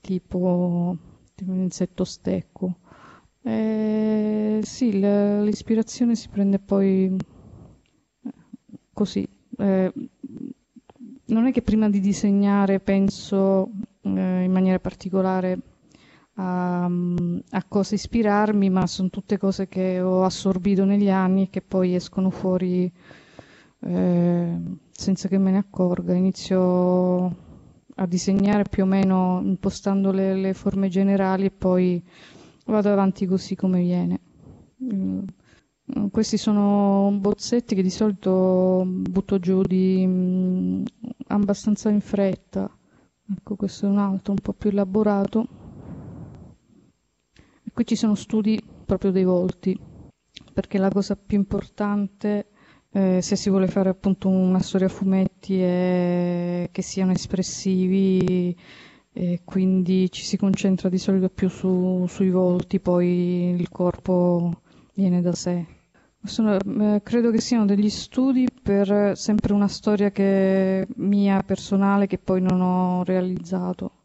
[0.00, 0.96] tipo,
[1.34, 2.76] tipo un insetto stecco.
[3.42, 7.06] Eh, sì, l'ispirazione si prende poi
[8.24, 8.30] eh,
[8.92, 9.28] così.
[9.58, 9.92] Eh,
[11.26, 13.70] non è che prima di disegnare penso
[14.02, 15.58] eh, in maniera particolare
[16.34, 21.62] a, a, cosa ispirarmi, ma sono tutte cose che ho assorbito negli anni e che
[21.62, 22.90] poi escono fuori
[23.80, 24.60] eh,
[24.90, 26.14] senza che me ne accorga.
[26.14, 27.50] Inizio
[27.96, 32.02] a disegnare più o meno impostando le, le forme generali e poi
[32.66, 34.20] vado avanti così come viene.
[35.98, 40.84] Mm, questi sono bozzetti che di solito butto giù di, mm,
[41.28, 42.70] abbastanza in fretta.
[43.36, 45.46] Ecco, questo è un altro un po' più elaborato.
[47.64, 49.78] E qui ci sono studi proprio dei volti,
[50.52, 52.48] perché la cosa più importante
[52.90, 58.54] eh, se si vuole fare appunto una storia a fumetti e che siano espressivi
[59.14, 64.60] e quindi ci si concentra di solito più su, sui volti, poi il corpo
[64.94, 65.66] viene da sé.
[66.24, 72.18] Sono, eh, credo che siano degli studi per sempre una storia che mia personale che
[72.18, 74.02] poi non ho realizzato.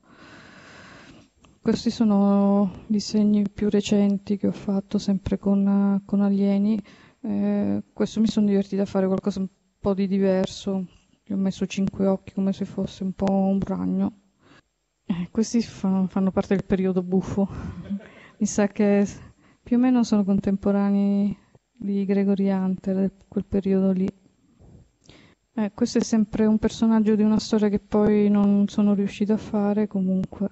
[1.61, 6.81] Questi sono disegni più recenti che ho fatto sempre con, con alieni.
[7.21, 9.47] Eh, questo mi sono divertita a fare qualcosa un
[9.79, 10.85] po' di diverso.
[11.23, 14.11] Gli ho messo cinque occhi come se fosse un po' un ragno.
[15.05, 17.47] Eh, questi fanno, fanno parte del periodo buffo.
[18.39, 19.05] mi sa che
[19.61, 21.37] più o meno sono contemporanei
[21.77, 24.07] di Gregory Hunter, quel periodo lì.
[25.53, 29.37] Eh, questo è sempre un personaggio di una storia che poi non sono riuscita a
[29.37, 30.49] fare comunque.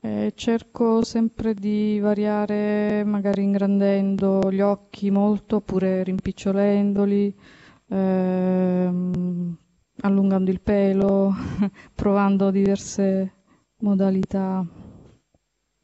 [0.00, 7.34] Eh, cerco sempre di variare, magari ingrandendo gli occhi molto oppure rimpicciolendoli,
[7.88, 9.56] ehm,
[10.00, 11.32] allungando il pelo,
[11.94, 13.32] provando diverse
[13.80, 14.64] modalità.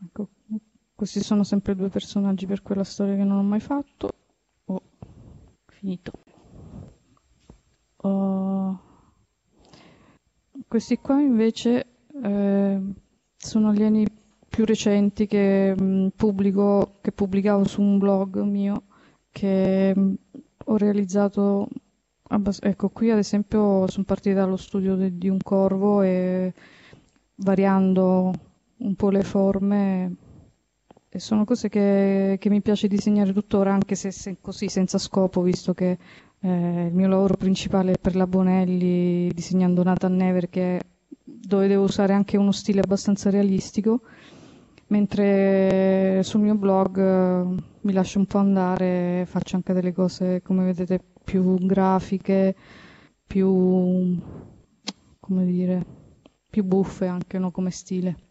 [0.02, 0.28] Ecco,
[0.94, 4.23] questi sono sempre due personaggi per quella storia che non ho mai fatto.
[5.84, 6.12] Finito.
[7.96, 8.78] Oh.
[10.66, 11.86] Questi qua invece
[12.22, 12.80] eh,
[13.36, 14.06] sono alieni
[14.48, 18.84] più recenti che, mh, pubblico, che pubblicavo su un blog mio
[19.30, 20.14] che mh,
[20.66, 21.68] ho realizzato
[22.28, 26.54] abbast- ecco qui ad esempio sono partita dallo studio de- di un corvo e
[27.36, 28.32] variando
[28.78, 30.16] un po' le forme
[31.18, 35.72] sono cose che, che mi piace disegnare tuttora anche se, se così senza scopo visto
[35.74, 35.98] che
[36.40, 40.80] eh, il mio lavoro principale è per la Bonelli disegnando Nathan Never che
[41.24, 44.00] dove devo usare anche uno stile abbastanza realistico.
[44.88, 50.64] Mentre sul mio blog eh, mi lascio un po' andare faccio anche delle cose come
[50.64, 52.54] vedete più grafiche
[53.26, 54.20] più
[55.18, 55.84] come dire
[56.50, 58.23] più buffe anche no, come stile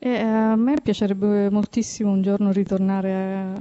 [0.00, 3.54] E eh, a me piacerebbe moltissimo un giorno ritornare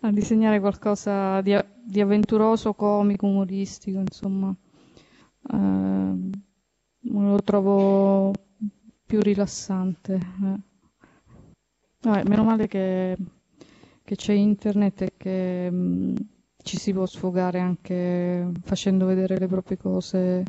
[0.00, 4.54] a, disegnare qualcosa di, di, avventuroso, comico, umoristico, insomma.
[5.52, 6.30] Eh,
[7.02, 8.32] lo trovo
[9.04, 10.14] più rilassante.
[10.14, 10.60] Eh.
[12.00, 13.16] Vabbè, meno male che,
[14.04, 16.14] che, c'è internet e che mh, mm,
[16.62, 20.44] ci si può sfogare anche facendo vedere le proprie cose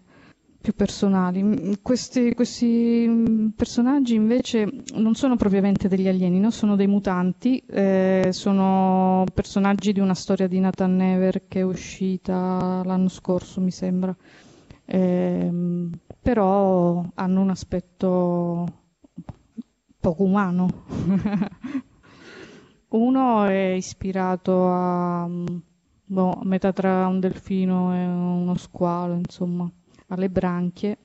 [0.62, 1.42] più personali.
[1.44, 6.52] Mm, questi, questi, mm, personaggi invece non sono propriamente degli alieni, no?
[6.52, 12.82] sono dei mutanti, eh, sono personaggi di una storia di Nathan Never che è uscita
[12.84, 14.16] l'anno scorso, mi sembra.
[14.86, 15.52] Eh,
[16.22, 18.66] però hanno un aspetto
[20.00, 20.68] poco umano.
[22.90, 25.46] Uno è ispirato a mm,
[26.06, 29.72] boh, metà tra un delfino e uno squalo, insomma
[30.10, 30.98] alle branchie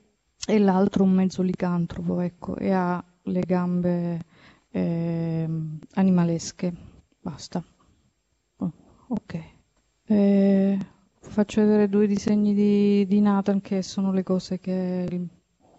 [0.46, 4.20] e l'altro un mezzo licantropo, ecco, e ha le gambe
[4.70, 5.48] eh,
[5.94, 6.72] animalesche.
[7.20, 7.64] Basta.
[8.56, 8.72] Oh,
[9.08, 9.42] ok.
[10.06, 10.78] Eh,
[11.18, 15.26] faccio vedere due disegni di, di, Nathan che sono le cose che,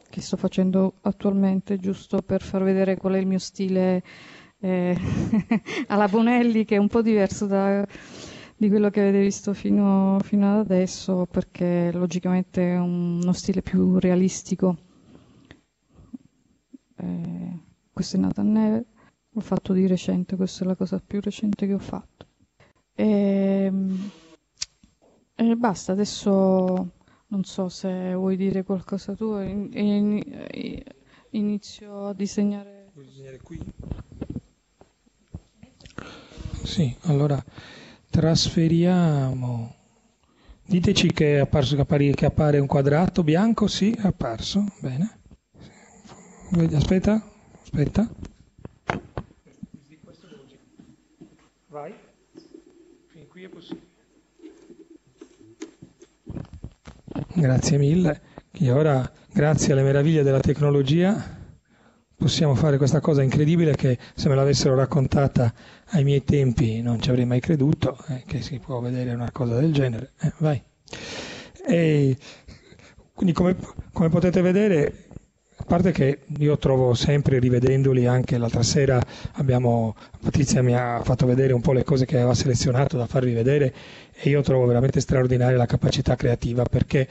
[0.10, 4.02] che, sto facendo attualmente, giusto per far vedere qual è il mio stile
[4.60, 4.98] eh,
[5.88, 7.86] alla Bonelli, che è un po' diverso da
[8.58, 14.00] di quello che avete visto fino, fino ad adesso perché logicamente è uno stile più
[14.00, 14.78] realistico.
[16.98, 17.60] Eh,
[17.92, 18.86] questo è Nathan Neve,
[19.30, 22.26] l'ho fatto di recente, questa è la cosa più recente che ho fatto.
[22.94, 24.10] E, ehm,
[25.36, 26.92] e basta, adesso
[27.28, 30.82] non so se vuoi dire qualcosa tu, in, in,
[31.32, 32.90] inizio a disegnare.
[32.94, 33.60] Vuoi disegnare qui?
[36.64, 37.44] Sì, allora
[38.16, 39.76] Trasferiamo.
[40.66, 45.20] Diteci che è apparso che appare un quadrato bianco, sì, è apparso, bene.
[46.76, 47.22] Aspetta,
[47.62, 48.10] aspetta.
[51.68, 51.94] Vai.
[53.08, 53.86] Fin qui è possibile.
[57.34, 58.22] Grazie mille.
[58.54, 61.22] E ora, grazie alle meraviglie della tecnologia,
[62.16, 65.54] possiamo fare questa cosa incredibile che se me l'avessero raccontata
[65.90, 69.60] ai miei tempi non ci avrei mai creduto, eh, che si può vedere una cosa
[69.60, 70.12] del genere.
[70.20, 70.62] Eh, vai.
[71.68, 72.18] E
[73.14, 73.56] quindi come,
[73.92, 75.06] come potete vedere
[75.58, 79.02] a parte che io trovo sempre rivedendoli, anche l'altra sera
[79.34, 83.34] abbiamo, Patrizia mi ha fatto vedere un po' le cose che aveva selezionato da farvi
[83.34, 83.74] vedere
[84.14, 87.08] e io trovo veramente straordinaria la capacità creativa perché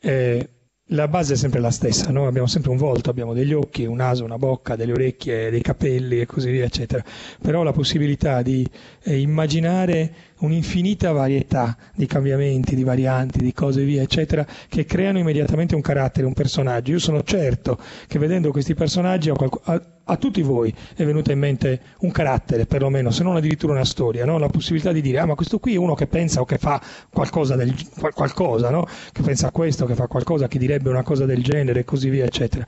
[0.00, 0.48] eh,
[0.92, 2.26] la base è sempre la stessa, no?
[2.26, 6.20] abbiamo sempre un volto, abbiamo degli occhi, un naso, una bocca, delle orecchie, dei capelli
[6.20, 7.04] e così via, eccetera.
[7.42, 8.66] Però la possibilità di
[9.02, 15.74] eh, immaginare un'infinita varietà di cambiamenti, di varianti, di cose via, eccetera, che creano immediatamente
[15.74, 16.92] un carattere, un personaggio.
[16.92, 21.32] Io sono certo che vedendo questi personaggi a, qualco, a, a tutti voi è venuta
[21.32, 24.38] in mente un carattere, perlomeno, se non addirittura una storia, no?
[24.38, 26.80] la possibilità di dire, ah ma questo qui è uno che pensa o che fa
[27.10, 27.74] qualcosa, del,
[28.14, 28.86] qualcosa no?
[29.12, 32.08] che pensa a questo, che fa qualcosa, che direbbe una cosa del genere e così
[32.08, 32.66] via, eccetera.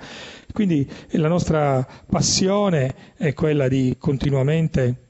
[0.52, 5.09] Quindi la nostra passione è quella di continuamente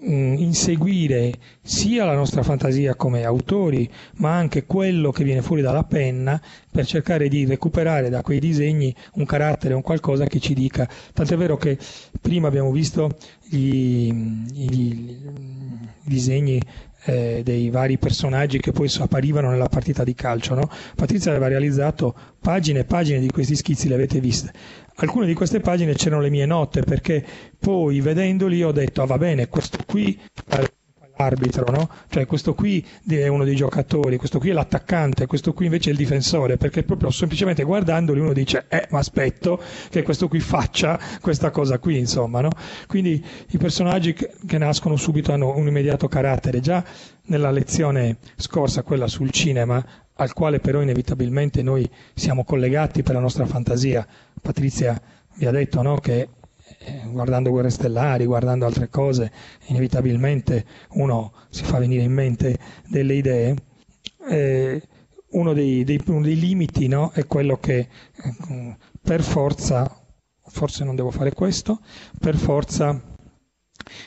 [0.00, 1.32] inseguire
[1.62, 6.40] sia la nostra fantasia come autori, ma anche quello che viene fuori dalla penna
[6.70, 10.88] per cercare di recuperare da quei disegni un carattere, un qualcosa che ci dica.
[11.12, 11.76] Tant'è vero che
[12.20, 13.16] prima abbiamo visto
[13.48, 14.12] gli
[16.04, 16.60] disegni
[17.04, 20.54] eh, dei vari personaggi che poi apparivano nella partita di calcio.
[20.54, 20.70] No?
[20.94, 24.52] Patrizia aveva realizzato pagine e pagine di questi schizzi, le avete viste
[25.00, 27.24] alcune di queste pagine c'erano le mie note perché
[27.58, 30.18] poi vedendoli ho detto ah va bene questo qui
[31.18, 31.88] è l'arbitro no?
[32.08, 35.92] cioè questo qui è uno dei giocatori questo qui è l'attaccante questo qui invece è
[35.92, 39.60] il difensore perché proprio semplicemente guardandoli uno dice eh ma aspetto
[39.90, 42.50] che questo qui faccia questa cosa qui insomma no?
[42.86, 46.82] quindi i personaggi che nascono subito hanno un immediato carattere già
[47.26, 49.84] nella lezione scorsa quella sul cinema
[50.20, 54.06] al quale però inevitabilmente noi siamo collegati per la nostra fantasia.
[54.40, 55.00] Patrizia
[55.36, 56.28] vi ha detto no, che
[57.10, 59.30] guardando Guerre Stellari, guardando altre cose,
[59.66, 62.58] inevitabilmente uno si fa venire in mente
[62.88, 63.56] delle idee.
[64.30, 64.82] Eh,
[65.30, 70.02] uno dei, dei, uno dei limiti no, è quello che eh, per forza,
[70.46, 71.80] forse non devo fare questo,
[72.18, 73.00] per forza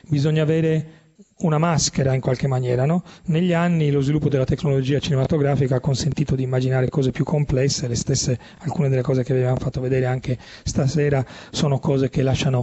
[0.07, 1.01] bisogna avere
[1.42, 2.86] una maschera in qualche maniera.
[2.86, 3.04] No?
[3.26, 7.96] Negli anni lo sviluppo della tecnologia cinematografica ha consentito di immaginare cose più complesse, le
[7.96, 12.62] stesse, alcune delle cose che abbiamo fatto vedere anche stasera sono cose che lasciano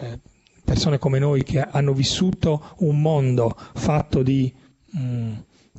[0.00, 0.18] eh,
[0.64, 4.52] persone come noi che hanno vissuto un mondo fatto di...
[4.90, 5.32] Mh,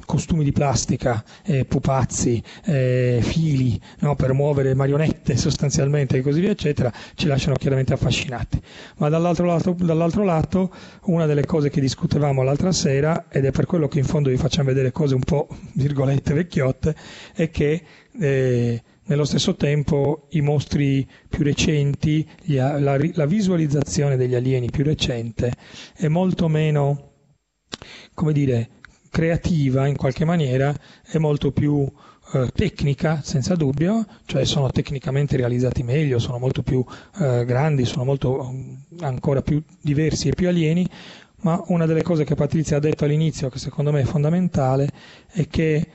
[0.05, 6.51] costumi di plastica, eh, pupazzi, eh, fili no, per muovere marionette sostanzialmente e così via,
[6.51, 8.61] eccetera, ci lasciano chiaramente affascinati.
[8.97, 10.73] Ma dall'altro lato, dall'altro lato,
[11.05, 14.37] una delle cose che discutevamo l'altra sera, ed è per quello che in fondo vi
[14.37, 16.95] facciamo vedere cose un po', virgolette, vecchiotte,
[17.33, 17.83] è che
[18.19, 25.53] eh, nello stesso tempo i mostri più recenti, la, la visualizzazione degli alieni più recente
[25.95, 27.11] è molto meno,
[28.13, 28.69] come dire,
[29.17, 30.71] creativa in qualche maniera
[31.03, 31.91] è molto più
[32.33, 36.85] eh, tecnica, senza dubbio, cioè sono tecnicamente realizzati meglio, sono molto più
[37.19, 40.87] eh, grandi, sono molto mm, ancora più diversi e più alieni,
[41.37, 44.87] ma una delle cose che Patrizia ha detto all'inizio, che secondo me è fondamentale,
[45.31, 45.87] è che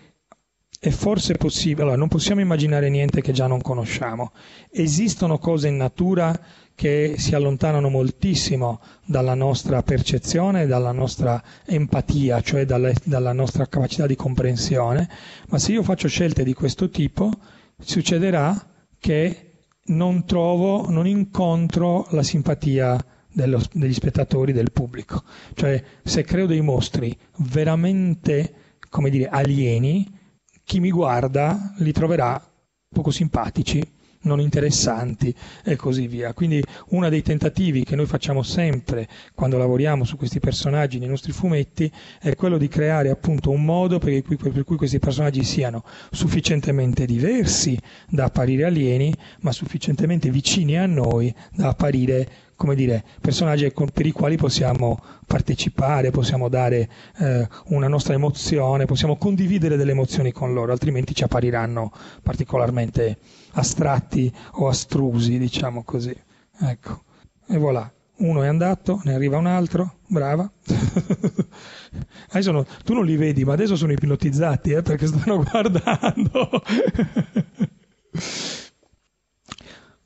[0.84, 4.32] è forse possibile, allora non possiamo immaginare niente che già non conosciamo.
[4.68, 6.36] Esistono cose in natura
[6.74, 14.08] che si allontanano moltissimo dalla nostra percezione, dalla nostra empatia, cioè dalle, dalla nostra capacità
[14.08, 15.08] di comprensione,
[15.50, 17.30] ma se io faccio scelte di questo tipo,
[17.78, 18.66] succederà
[18.98, 19.50] che
[19.84, 25.22] non trovo, non incontro la simpatia dello, degli spettatori, del pubblico.
[25.54, 28.52] Cioè, se creo dei mostri veramente,
[28.90, 30.18] come dire, alieni,
[30.64, 32.40] chi mi guarda li troverà
[32.88, 35.34] poco simpatici non interessanti
[35.64, 36.32] e così via.
[36.32, 41.32] Quindi uno dei tentativi che noi facciamo sempre quando lavoriamo su questi personaggi nei nostri
[41.32, 41.90] fumetti
[42.20, 47.06] è quello di creare appunto un modo per cui, per cui questi personaggi siano sufficientemente
[47.06, 52.28] diversi da apparire alieni, ma sufficientemente vicini a noi da apparire
[52.62, 56.88] come dire, personaggi per i quali possiamo partecipare, possiamo dare
[57.18, 61.90] eh, una nostra emozione, possiamo condividere delle emozioni con loro, altrimenti ci appariranno
[62.22, 63.18] particolarmente
[63.54, 66.16] astratti o astrusi, diciamo così.
[66.60, 67.02] Ecco.
[67.48, 70.48] E voilà, uno è andato, ne arriva un altro, brava.
[72.52, 76.48] no, tu non li vedi, ma adesso sono ipnotizzati eh, perché stanno guardando.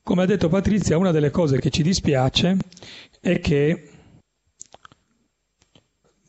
[0.07, 2.57] Come ha detto Patrizia, una delle cose che ci dispiace
[3.21, 3.91] è che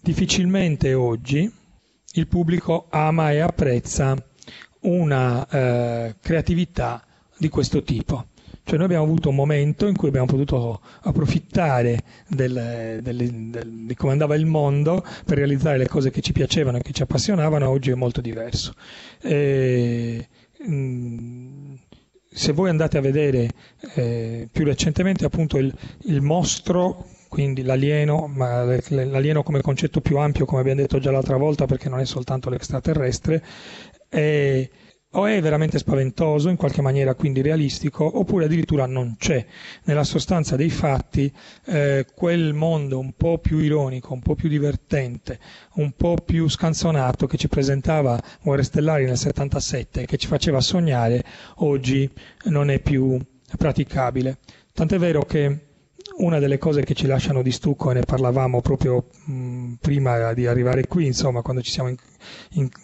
[0.02, 1.48] difficilmente oggi
[2.14, 4.16] il pubblico ama e apprezza
[4.80, 7.06] una eh, creatività
[7.38, 8.30] di questo tipo.
[8.64, 12.00] Cioè noi abbiamo avuto un momento in cui abbiamo potuto approfittare
[12.30, 16.78] del, del, del, di come andava il mondo per realizzare le cose che ci piacevano
[16.78, 18.74] e che ci appassionavano, oggi è molto diverso.
[19.22, 20.28] E,
[20.66, 21.67] mh, mm,
[22.38, 23.50] se voi andate a vedere
[23.96, 25.74] eh, più recentemente appunto il,
[26.04, 31.36] il mostro quindi l'alieno, ma l'alieno come concetto più ampio, come abbiamo detto già l'altra
[31.36, 33.44] volta, perché non è soltanto l'extraterrestre,
[34.08, 34.70] è,
[35.18, 39.44] o è veramente spaventoso, in qualche maniera quindi realistico, oppure addirittura non c'è.
[39.86, 41.32] Nella sostanza dei fatti,
[41.66, 45.40] eh, quel mondo un po' più ironico, un po' più divertente,
[45.76, 51.24] un po' più scanzonato che ci presentava Guerre Stellari nel 77, che ci faceva sognare,
[51.58, 52.10] oggi
[52.46, 53.20] non è più
[53.58, 54.38] praticabile.
[54.72, 55.67] Tant'è vero che
[56.18, 59.08] una delle cose che ci lasciano di stucco, e ne parlavamo proprio
[59.80, 61.98] prima di arrivare qui, insomma, quando ci siamo in,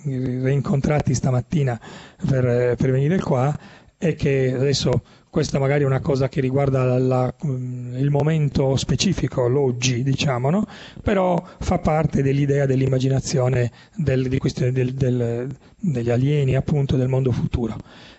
[0.04, 1.80] in, reincontrati stamattina
[2.28, 3.58] per, per venire qua,
[3.98, 5.02] è che adesso
[5.34, 10.68] questa magari è una cosa che riguarda la, il momento specifico, l'oggi, diciamo, no?
[11.02, 17.32] però fa parte dell'idea dell'immaginazione del, di questi, del, del, degli alieni, appunto, del mondo
[17.32, 17.76] futuro.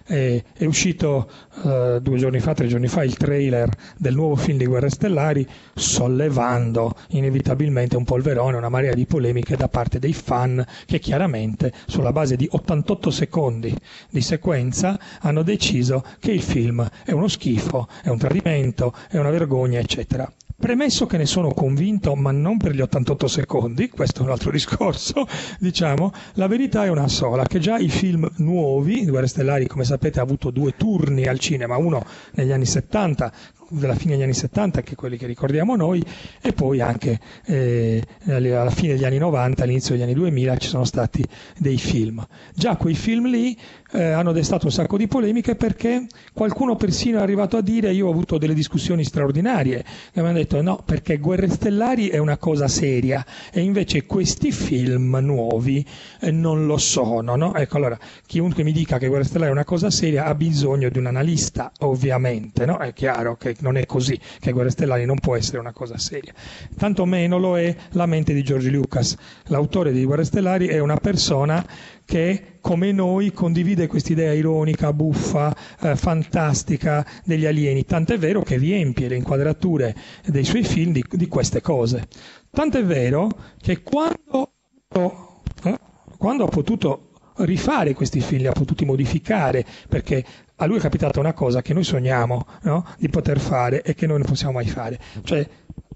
[0.06, 1.30] È, è uscito
[1.62, 5.46] uh, due giorni fa, tre giorni fa, il trailer del nuovo film di Guerre Stellari,
[5.74, 12.12] sollevando inevitabilmente un polverone, una marea di polemiche da parte dei fan che chiaramente, sulla
[12.12, 13.74] base di 88 secondi
[14.10, 19.30] di sequenza, hanno deciso che il film è uno schifo, è un tradimento, è una
[19.30, 20.30] vergogna, eccetera.
[20.64, 24.48] Premesso che ne sono convinto, ma non per gli 88 secondi, questo è un altro
[24.50, 25.26] discorso,
[25.58, 30.20] diciamo, la verità è una sola, che già i film nuovi, Guerre Stellari come sapete
[30.20, 32.02] ha avuto due turni al cinema, uno
[32.32, 33.30] negli anni 70
[33.68, 36.02] della fine degli anni 70, che quelli che ricordiamo noi,
[36.40, 40.84] e poi anche eh, alla fine degli anni 90, all'inizio degli anni 2000 ci sono
[40.84, 41.24] stati
[41.58, 42.24] dei film.
[42.54, 43.56] Già quei film lì
[43.94, 48.08] eh, hanno destato un sacco di polemiche perché qualcuno persino è arrivato a dire, io
[48.08, 52.36] ho avuto delle discussioni straordinarie, che mi hanno detto no, perché Guerre Stellari è una
[52.36, 55.86] cosa seria e invece questi film nuovi
[56.20, 57.36] eh, non lo sono.
[57.36, 57.54] No?
[57.54, 60.98] Ecco, allora, chiunque mi dica che Guerre Stellari è una cosa seria ha bisogno di
[60.98, 62.78] un analista, ovviamente, no?
[62.78, 66.32] è chiaro che non è così, che Guerre Stellari non può essere una cosa seria.
[66.76, 69.16] Tanto meno lo è la mente di George Lucas.
[69.46, 71.64] L'autore di Guerre Stellari è una persona
[72.04, 79.08] che come noi condivide quest'idea ironica, buffa, eh, fantastica degli alieni, tant'è vero che riempie
[79.08, 79.94] le inquadrature
[80.26, 82.06] dei suoi film di, di queste cose.
[82.50, 83.28] Tant'è vero
[83.60, 84.52] che quando,
[84.92, 85.78] eh,
[86.16, 90.24] quando ha potuto rifare questi film, li ha potuti modificare, perché
[90.56, 92.86] a lui è capitata una cosa che noi sogniamo no?
[92.98, 94.98] di poter fare e che noi non possiamo mai fare.
[95.22, 95.46] Cioè,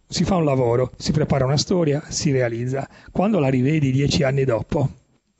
[0.06, 2.88] si fa un lavoro, si prepara una storia, si realizza.
[3.12, 4.88] Quando la rivedi dieci anni dopo,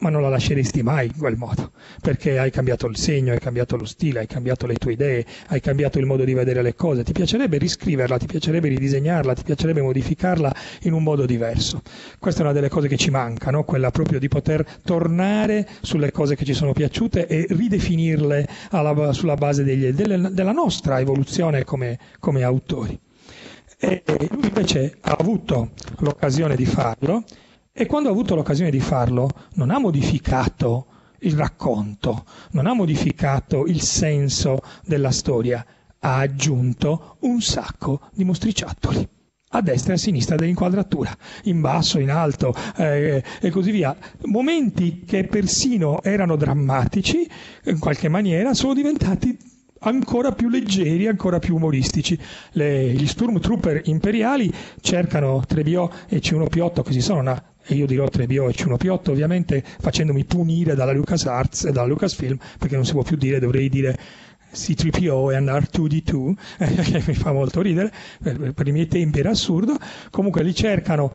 [0.00, 3.76] ma non la lasceresti mai in quel modo, perché hai cambiato il segno, hai cambiato
[3.76, 7.02] lo stile, hai cambiato le tue idee, hai cambiato il modo di vedere le cose,
[7.02, 11.82] ti piacerebbe riscriverla, ti piacerebbe ridisegnarla, ti piacerebbe modificarla in un modo diverso.
[12.20, 13.64] Questa è una delle cose che ci manca, no?
[13.64, 19.34] quella proprio di poter tornare sulle cose che ci sono piaciute e ridefinirle alla, sulla
[19.34, 22.96] base degli, delle, della nostra evoluzione come, come autori.
[23.80, 27.24] E lui invece ha avuto l'occasione di farlo
[27.80, 30.86] e quando ha avuto l'occasione di farlo non ha modificato
[31.20, 35.64] il racconto, non ha modificato il senso della storia,
[36.00, 39.08] ha aggiunto un sacco di mostriciattoli
[39.50, 43.96] a destra e a sinistra dell'inquadratura, in basso, in alto eh, e così via.
[44.24, 47.30] Momenti che persino erano drammatici,
[47.66, 49.38] in qualche maniera, sono diventati
[49.80, 52.18] ancora più leggeri, ancora più umoristici.
[52.52, 58.06] Le, gli Stormtrooper imperiali cercano Trebiò e C1P8 che si sono una e io dirò
[58.06, 63.02] 3BO e C1P8 ovviamente facendomi punire dalla LucasArts e dalla Lucasfilm perché non si può
[63.02, 63.96] più dire, dovrei dire
[64.54, 66.34] C3PO e un R2D2
[66.90, 67.92] che mi fa molto ridere,
[68.22, 69.76] per, per i miei tempi era assurdo,
[70.10, 71.12] comunque li cercano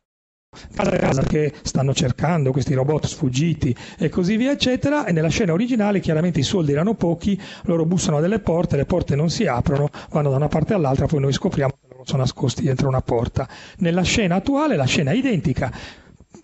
[0.72, 5.04] casa a casa che stanno cercando questi robot sfuggiti e così via eccetera.
[5.04, 8.84] E nella scena originale chiaramente i soldi erano pochi loro bussano a delle porte le
[8.84, 12.18] porte non si aprono vanno da una parte all'altra poi noi scopriamo che loro sono
[12.18, 13.48] nascosti dentro una porta.
[13.78, 15.72] Nella scena attuale la scena è identica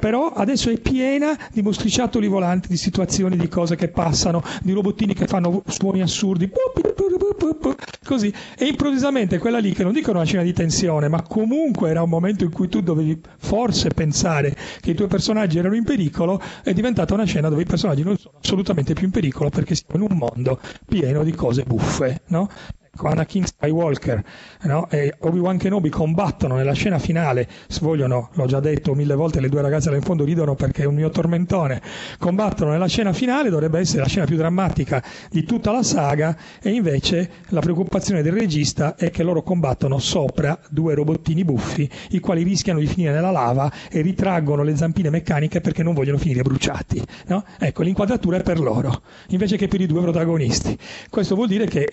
[0.00, 5.14] però adesso è piena di mostriciattoli volanti, di situazioni, di cose che passano, di robottini
[5.14, 6.50] che fanno suoni assurdi,
[8.02, 8.32] così.
[8.56, 12.08] E improvvisamente quella lì, che non dico una scena di tensione, ma comunque era un
[12.08, 16.72] momento in cui tu dovevi forse pensare che i tuoi personaggi erano in pericolo, è
[16.72, 20.10] diventata una scena dove i personaggi non sono assolutamente più in pericolo perché siamo in
[20.10, 22.48] un mondo pieno di cose buffe, no?
[23.08, 24.22] Anakin Skywalker
[24.62, 24.88] no?
[24.90, 29.62] e Obi-Wan Kenobi combattono nella scena finale, svogliono, l'ho già detto mille volte, le due
[29.62, 31.80] ragazze là in fondo ridono perché è un mio tormentone,
[32.18, 36.70] combattono nella scena finale, dovrebbe essere la scena più drammatica di tutta la saga e
[36.70, 42.42] invece la preoccupazione del regista è che loro combattono sopra due robottini buffi, i quali
[42.42, 47.02] rischiano di finire nella lava e ritraggono le zampine meccaniche perché non vogliono finire bruciati.
[47.26, 47.44] No?
[47.58, 50.76] Ecco, l'inquadratura è per loro, invece che per i due protagonisti.
[51.08, 51.88] Questo vuol dire che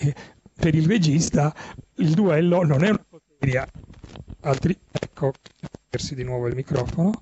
[0.58, 1.54] per il regista
[1.96, 3.68] il duello non è una poteria.
[4.42, 5.34] Altri, ecco,
[5.90, 7.22] persi di nuovo il microfono.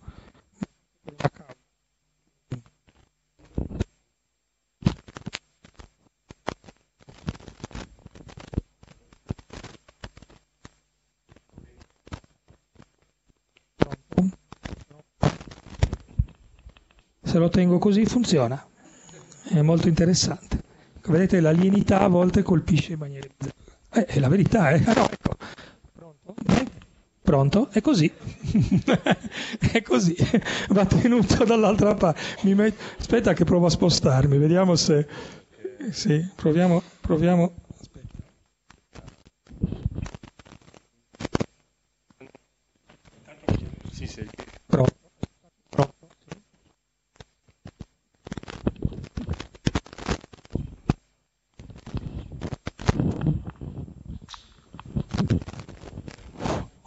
[17.21, 18.65] Se lo tengo così funziona,
[19.49, 20.64] è molto interessante.
[21.07, 23.27] Vedete, l'alienità a volte colpisce in maniera
[23.93, 24.81] Eh, è la verità, eh?
[24.85, 25.35] Ah, no, ecco.
[25.93, 26.35] Pronto?
[27.21, 27.69] Pronto?
[27.71, 28.11] È così.
[29.71, 30.15] è così.
[30.69, 32.53] Va tenuto dall'altra parte.
[32.53, 32.75] Met...
[32.99, 35.07] Aspetta che provo a spostarmi, vediamo se...
[35.91, 36.81] Sì, proviamo...
[37.01, 37.53] proviamo...
[37.79, 38.23] Aspetta.
[43.91, 44.27] Sì, sì.
[44.67, 44.93] Pronto?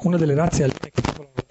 [0.08, 1.46] Una delle razze aliene che popolano,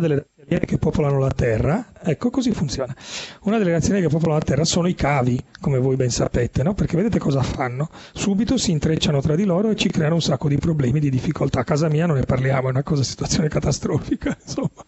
[0.00, 2.94] delle razze aliene che popolano la Terra, ecco così funziona,
[3.42, 6.74] una delle reazioni che popolano la Terra sono i cavi, come voi ben sapete, no?
[6.74, 7.90] perché vedete cosa fanno?
[8.12, 11.60] Subito si intrecciano tra di loro e ci creano un sacco di problemi, di difficoltà.
[11.60, 14.36] A casa mia non ne parliamo, è una cosa, situazione catastrofica.
[14.42, 14.84] Insomma.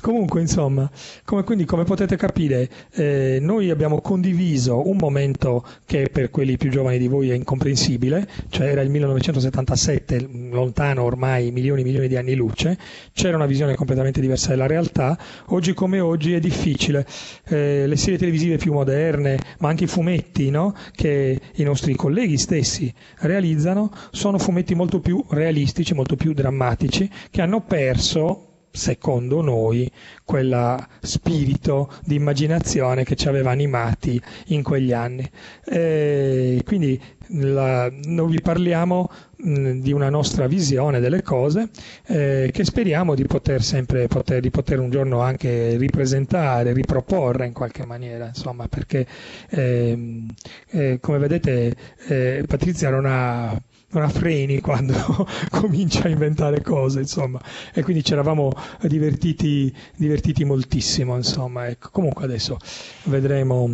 [0.00, 0.88] Comunque, insomma,
[1.24, 6.70] come, quindi come potete capire, eh, noi abbiamo condiviso un momento che per quelli più
[6.70, 12.16] giovani di voi è incomprensibile, cioè era il 1977, lontano ormai milioni e milioni di
[12.16, 12.78] anni luce,
[13.12, 17.06] c'era una visione completamente diversa della realtà, oggi come oggi è difficile.
[17.48, 20.74] Eh, le serie televisive più moderne, ma anche i fumetti no?
[20.92, 27.42] che i nostri colleghi stessi realizzano, sono fumetti molto più realistici, molto più drammatici, che
[27.42, 29.90] hanno perso secondo noi,
[30.24, 35.28] quel spirito di immaginazione che ci aveva animati in quegli anni.
[35.64, 41.70] E quindi la, noi vi parliamo mh, di una nostra visione delle cose
[42.06, 47.52] eh, che speriamo di poter sempre poter, di poter un giorno anche ripresentare, riproporre in
[47.52, 49.06] qualche maniera, insomma, perché
[49.50, 50.24] eh,
[50.70, 51.76] eh, come vedete
[52.08, 54.94] eh, Patrizia non ha non ha freni quando
[55.50, 57.40] comincia a inventare cose, insomma.
[57.72, 58.52] E quindi ci eravamo
[58.82, 61.68] divertiti, divertiti moltissimo, insomma.
[61.68, 61.90] Ecco.
[61.92, 62.58] Comunque adesso
[63.04, 63.72] vedremo,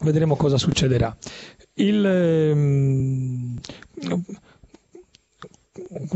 [0.00, 1.16] vedremo cosa succederà.
[1.74, 2.04] Il,
[2.54, 3.58] um,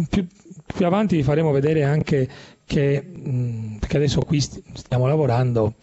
[0.08, 0.26] più,
[0.66, 2.28] più, avanti vi faremo vedere anche
[2.64, 5.74] che, um, perché adesso qui stiamo lavorando,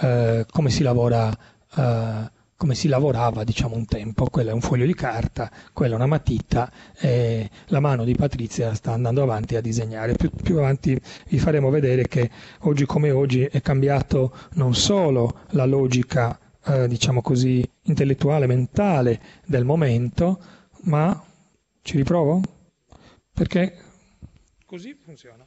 [0.00, 1.36] uh, come si lavora.
[1.74, 5.96] Uh, come si lavorava diciamo un tempo, quello è un foglio di carta, quella è
[5.96, 10.14] una matita e la mano di Patrizia sta andando avanti a disegnare.
[10.14, 12.30] Più, più, avanti vi faremo vedere che
[12.60, 19.64] oggi come oggi è cambiato non solo la logica eh, diciamo così intellettuale, mentale del
[19.64, 20.40] momento,
[20.82, 21.22] ma
[21.82, 22.40] ci riprovo?
[23.32, 23.76] Perché
[24.66, 25.44] così funziona.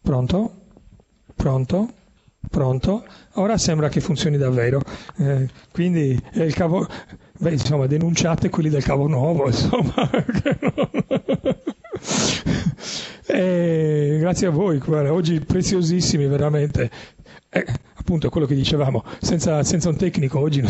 [0.00, 0.54] Pronto?
[1.34, 1.92] Pronto?
[2.50, 3.04] Pronto?
[3.34, 4.80] Ora sembra che funzioni davvero.
[5.16, 6.86] Eh, quindi è il cavo...
[7.38, 10.08] Beh, insomma, denunciate quelli del cavo nuovo, insomma.
[13.26, 16.90] Eh, grazie a voi, guarda, oggi preziosissimi veramente.
[17.50, 17.64] Eh,
[18.04, 20.62] appunto quello che dicevamo, senza, senza un tecnico oggi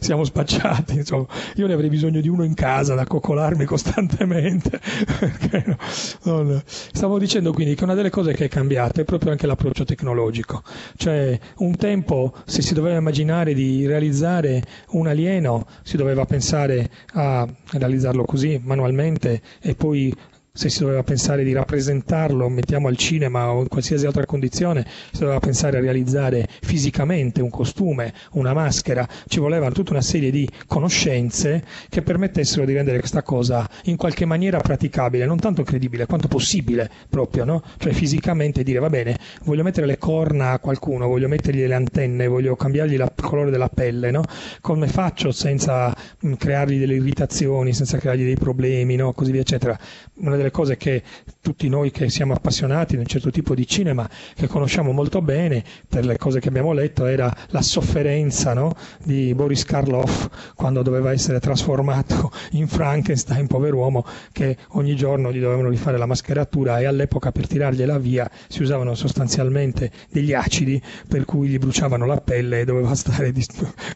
[0.00, 1.26] siamo spacciati, insomma.
[1.56, 4.80] io ne avrei bisogno di uno in casa da coccolarmi costantemente.
[6.24, 9.84] No, Stavo dicendo quindi che una delle cose che è cambiata è proprio anche l'approccio
[9.84, 10.62] tecnologico,
[10.96, 17.46] cioè un tempo se si doveva immaginare di realizzare un alieno si doveva pensare a
[17.72, 20.14] realizzarlo così manualmente e poi
[20.56, 25.18] se si doveva pensare di rappresentarlo, mettiamo al cinema o in qualsiasi altra condizione, si
[25.18, 30.48] doveva pensare a realizzare fisicamente un costume, una maschera, ci voleva tutta una serie di
[30.68, 36.28] conoscenze che permettessero di rendere questa cosa in qualche maniera praticabile, non tanto credibile quanto
[36.28, 37.60] possibile proprio, no?
[37.76, 42.28] Cioè fisicamente dire va bene, voglio mettere le corna a qualcuno, voglio mettergli le antenne,
[42.28, 44.22] voglio cambiargli il colore della pelle, no?
[44.60, 45.92] Come faccio senza
[46.38, 49.12] creargli delle irritazioni, senza creargli dei problemi, no?
[49.14, 49.76] Così via, eccetera.
[50.18, 51.02] Una delle cose che
[51.44, 55.62] tutti noi che siamo appassionati di un certo tipo di cinema, che conosciamo molto bene,
[55.86, 58.74] per le cose che abbiamo letto, era la sofferenza no?
[59.04, 65.68] di Boris Karloff quando doveva essere trasformato in Frankenstein, pover'uomo, che ogni giorno gli dovevano
[65.68, 71.48] rifare la mascheratura e all'epoca per tirargliela via si usavano sostanzialmente degli acidi per cui
[71.48, 73.44] gli bruciavano la pelle e doveva stare di,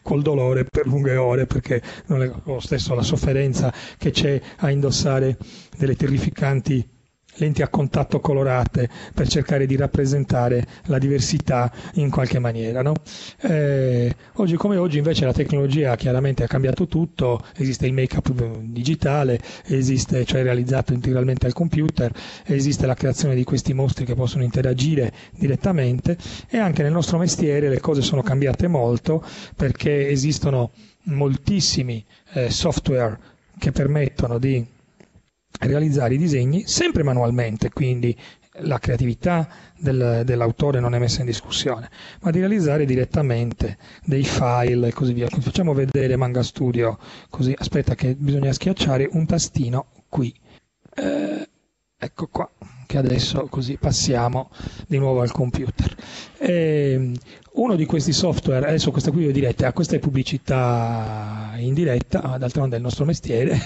[0.03, 4.69] col dolore per lunghe ore perché non è lo stesso la sofferenza che c'è a
[4.69, 5.35] indossare
[5.75, 6.97] delle terrificanti
[7.39, 12.81] lenti a contatto colorate per cercare di rappresentare la diversità in qualche maniera.
[12.81, 12.93] No?
[13.41, 18.31] Eh, oggi come oggi invece la tecnologia chiaramente ha cambiato tutto, esiste il make-up
[18.61, 22.11] digitale, esiste, cioè realizzato integralmente al computer,
[22.45, 26.17] esiste la creazione di questi mostri che possono interagire direttamente
[26.49, 29.23] e anche nel nostro mestiere le cose sono cambiate molto
[29.55, 30.71] perché esistono
[31.03, 33.17] moltissimi eh, software
[33.57, 34.65] che permettono di
[35.59, 38.15] realizzare i disegni sempre manualmente, quindi
[38.61, 39.47] la creatività
[39.77, 41.89] del, dell'autore non è messa in discussione,
[42.21, 45.27] ma di realizzare direttamente dei file e così via.
[45.27, 46.97] Facciamo vedere Manga Studio,
[47.29, 50.33] così aspetta che bisogna schiacciare un tastino qui.
[50.95, 51.47] Eh,
[51.97, 52.49] ecco qua
[52.89, 54.49] che adesso così passiamo
[54.87, 55.95] di nuovo al computer.
[56.39, 57.15] E ehm,
[57.51, 62.37] uno di questi software, adesso questa qui vi direte, ah, questa è pubblicità in diretta,
[62.39, 63.59] d'altronde è il nostro mestiere,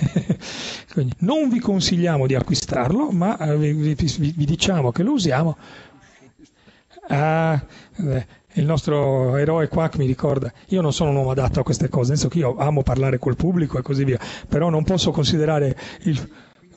[0.92, 5.56] quindi non vi consigliamo di acquistarlo, ma eh, vi, vi, vi diciamo che lo usiamo.
[7.08, 7.66] Ah,
[8.56, 12.10] il nostro eroe Quack mi ricorda, io non sono un uomo adatto a queste cose,
[12.10, 14.20] nel senso che io amo parlare col pubblico e così via,
[14.50, 16.30] però non posso considerare il...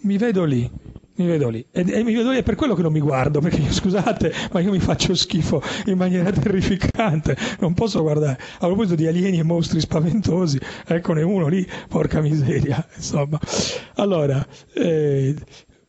[0.02, 0.70] Mi vedo lì,
[1.16, 1.64] mi vedo lì.
[1.70, 4.32] E, e, mi vedo lì è per quello che non mi guardo perché io, scusate
[4.52, 7.36] ma io mi faccio schifo in maniera terrificante.
[7.60, 8.38] Non posso guardare.
[8.60, 13.38] A proposito di alieni e mostri spaventosi eccone uno lì porca miseria insomma.
[13.94, 14.44] Allora
[14.74, 15.34] eh,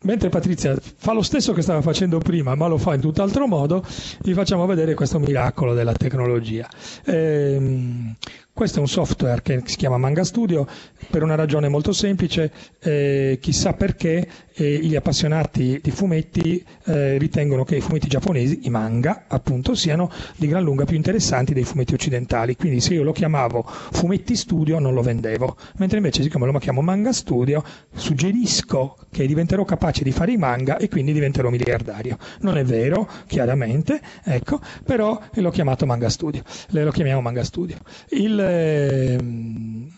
[0.03, 3.83] mentre Patrizia fa lo stesso che stava facendo prima, ma lo fa in tutt'altro modo,
[4.21, 6.67] vi facciamo vedere questo miracolo della tecnologia.
[7.05, 8.15] Ehm,
[8.57, 10.65] questo è un software che si chiama Manga Studio
[11.11, 17.63] per una ragione molto semplice, eh, chissà perché eh, gli appassionati di fumetti eh, ritengono
[17.63, 21.93] che i fumetti giapponesi, i manga appunto, siano di gran lunga più interessanti dei fumetti
[21.93, 26.57] occidentali, quindi se io lo chiamavo fumetti studio non lo vendevo, mentre invece siccome lo
[26.57, 32.17] chiamo Manga Studio suggerisco che diventerò capace di fare i manga e quindi diventerò miliardario.
[32.39, 37.77] Non è vero, chiaramente, ecco, però l'ho chiamato Manga Studio, lo chiamiamo Manga Studio.
[38.09, 39.91] Il, Ehm,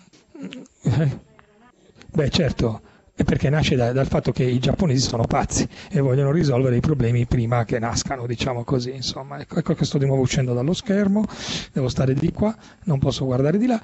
[2.12, 2.82] beh, certo,
[3.14, 6.80] è perché nasce da, dal fatto che i giapponesi sono pazzi e vogliono risolvere i
[6.80, 8.92] problemi prima che nascano, diciamo così.
[8.96, 11.26] Insomma, ecco, ecco che sto di nuovo uscendo dallo schermo,
[11.72, 13.80] devo stare di qua, non posso guardare di là.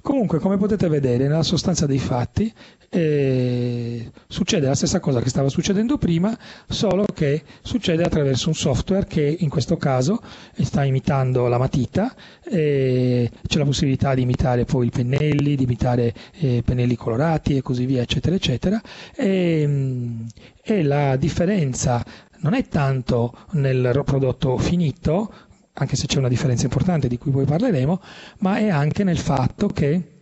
[0.00, 2.52] Comunque, come potete vedere, nella sostanza dei fatti
[2.90, 9.06] eh, succede la stessa cosa che stava succedendo prima, solo che succede attraverso un software
[9.06, 10.20] che in questo caso
[10.62, 12.14] sta imitando la matita,
[12.50, 17.62] eh, c'è la possibilità di imitare poi i pennelli, di imitare eh, pennelli colorati e
[17.62, 18.80] così via, eccetera, eccetera.
[19.14, 20.26] E,
[20.62, 22.04] e la differenza
[22.40, 25.32] non è tanto nel prodotto finito,
[25.74, 28.00] anche se c'è una differenza importante di cui poi parleremo,
[28.40, 30.12] ma è anche nel fatto che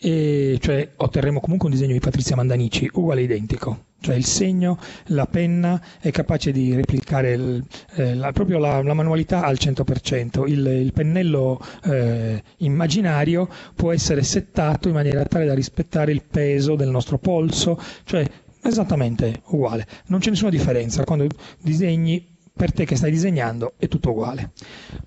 [0.00, 5.26] e cioè otterremo comunque un disegno di Patrizia Mandanici uguale identico cioè il segno, la
[5.26, 7.64] penna è capace di replicare il,
[7.96, 14.22] eh, la, proprio la, la, manualità al 100%, il, il pennello eh, immaginario può essere
[14.22, 18.24] settato in maniera tale da rispettare il peso del nostro polso, cioè
[18.62, 21.04] esattamente uguale, non c'è nessuna differenza.
[21.04, 21.26] Quando
[21.60, 24.50] disegni per te che stai disegnando è tutto uguale.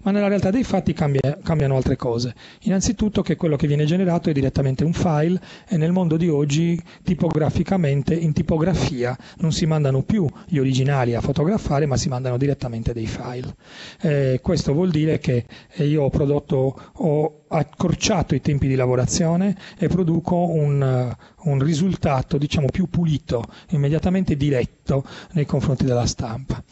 [0.04, 2.34] Ma nella realtà dei fatti cambia, cambiano altre cose.
[2.62, 6.82] Innanzitutto che quello che viene generato è direttamente un file e nel mondo di oggi
[7.04, 12.94] tipograficamente in tipografia non si mandano più gli originali a fotografare ma si mandano direttamente
[12.94, 13.54] dei file.
[14.02, 15.46] Eh, questo vuol dire che
[15.76, 22.68] io ho prodotto, ho accorciato i tempi di lavorazione e produco un, un risultato diciamo,
[22.68, 26.64] più pulito, immediatamente diretto nei confronti della stampa.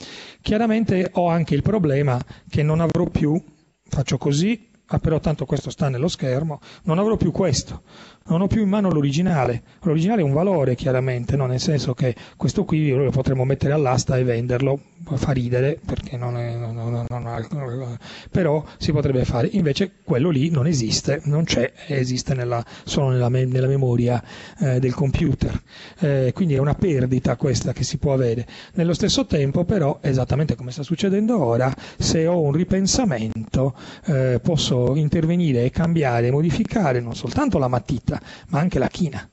[0.41, 2.19] Chiaramente ho anche il problema
[2.49, 3.41] che non avrò più,
[3.83, 7.83] faccio così, ah, però tanto questo sta nello schermo, non avrò più questo,
[8.29, 9.63] non ho più in mano l'originale.
[9.81, 11.47] L'originale è un valore chiaramente, no?
[11.47, 14.79] nel senso che questo qui lo potremmo mettere all'asta e venderlo,
[15.15, 17.97] fa ridere perché non è, non, non, non,
[18.29, 19.49] però si potrebbe fare.
[19.53, 24.23] Invece quello lì non esiste, non c'è, esiste nella, solo nella, me, nella memoria
[24.59, 25.59] eh, del computer.
[25.99, 28.45] Eh, quindi è una perdita questa che si può avere.
[28.73, 33.75] Nello stesso tempo però, esattamente come sta succedendo ora, se ho un ripensamento
[34.05, 38.18] eh, posso intervenire e cambiare, modificare non soltanto la matita,
[38.49, 39.29] ma anche la china.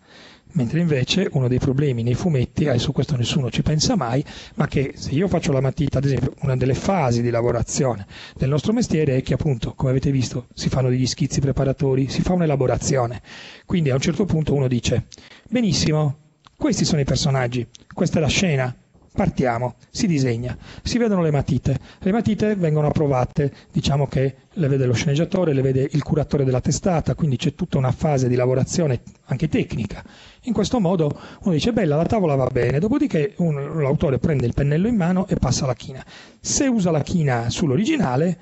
[0.53, 4.25] Mentre invece uno dei problemi nei fumetti, e su questo nessuno ci pensa mai,
[4.55, 8.49] ma che se io faccio la matita, ad esempio, una delle fasi di lavorazione del
[8.49, 12.33] nostro mestiere è che appunto, come avete visto, si fanno degli schizzi preparatori, si fa
[12.33, 13.21] un'elaborazione.
[13.67, 15.09] Quindi a un certo punto uno dice,
[15.47, 16.17] benissimo,
[16.57, 18.75] questi sono i personaggi, questa è la scena,
[19.17, 24.85] Partiamo, si disegna, si vedono le matite, le matite vengono approvate, diciamo che le vede
[24.85, 29.01] lo sceneggiatore, le vede il curatore della testata, quindi c'è tutta una fase di lavorazione
[29.25, 30.05] anche tecnica.
[30.43, 34.53] In questo modo uno dice bella, la tavola va bene, dopodiché un, l'autore prende il
[34.53, 36.05] pennello in mano e passa la china.
[36.39, 38.39] Se usa la china sull'originale,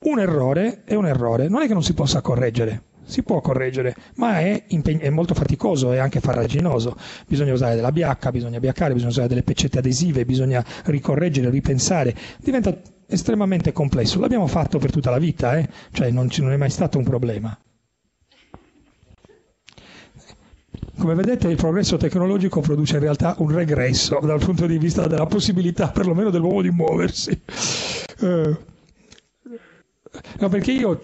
[0.00, 3.94] un errore è un errore, non è che non si possa correggere, si può correggere,
[4.16, 6.96] ma è, impeg- è, molto faticoso e anche farraginoso.
[7.26, 12.14] Bisogna usare della biacca, bisogna biaccare, bisogna usare delle peccette adesive, bisogna ricorreggere, ripensare.
[12.40, 12.76] Diventa
[13.06, 14.18] estremamente complesso.
[14.20, 15.68] L'abbiamo fatto per tutta la vita, eh?
[15.92, 17.56] cioè non, ci, non è mai stato un problema.
[20.98, 25.26] Come vedete il progresso tecnologico produce in realtà un regresso dal punto di vista della
[25.26, 27.40] possibilità perlomeno dell'uomo di muoversi.
[28.20, 28.56] Uh,
[30.38, 31.00] No, perché io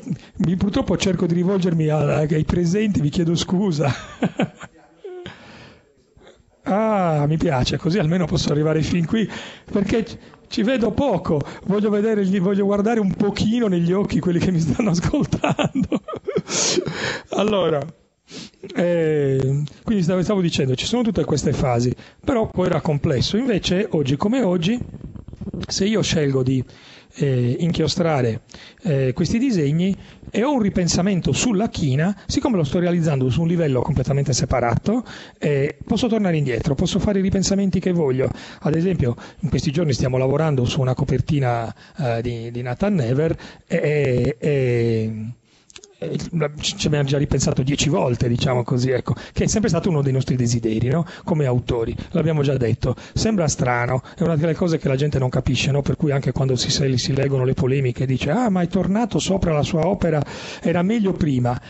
[0.56, 3.90] purtroppo cerco di rivolgermi ai presenti, vi chiedo scusa.
[6.64, 9.28] ah, mi piace, così almeno posso arrivare fin qui,
[9.70, 10.04] perché
[10.48, 14.90] ci vedo poco, voglio, vedere, voglio guardare un pochino negli occhi quelli che mi stanno
[14.96, 16.02] ascoltando.
[17.30, 17.80] allora,
[18.74, 23.36] eh, quindi stavo, stavo dicendo, ci sono tutte queste fasi, però poi era complesso.
[23.36, 24.78] Invece, oggi come oggi,
[25.66, 26.62] se io scelgo di
[27.18, 28.42] eh, inchiostrare
[28.82, 29.96] eh, questi disegni
[30.30, 35.04] e ho un ripensamento sulla china, siccome lo sto realizzando su un livello completamente separato,
[35.38, 38.30] eh, posso tornare indietro, posso fare i ripensamenti che voglio.
[38.60, 43.36] Ad esempio, in questi giorni stiamo lavorando su una copertina eh, di, di Nathan Never
[43.66, 45.12] e, e
[46.60, 50.12] ci abbiamo già ripensato dieci volte, diciamo così, ecco, che è sempre stato uno dei
[50.12, 51.04] nostri desideri, no?
[51.24, 52.94] come autori, l'abbiamo già detto.
[53.14, 55.82] Sembra strano, è una delle cose che la gente non capisce, no?
[55.82, 59.52] per cui anche quando si, si leggono le polemiche dice ah ma è tornato sopra
[59.52, 60.22] la sua opera,
[60.62, 61.60] era meglio prima.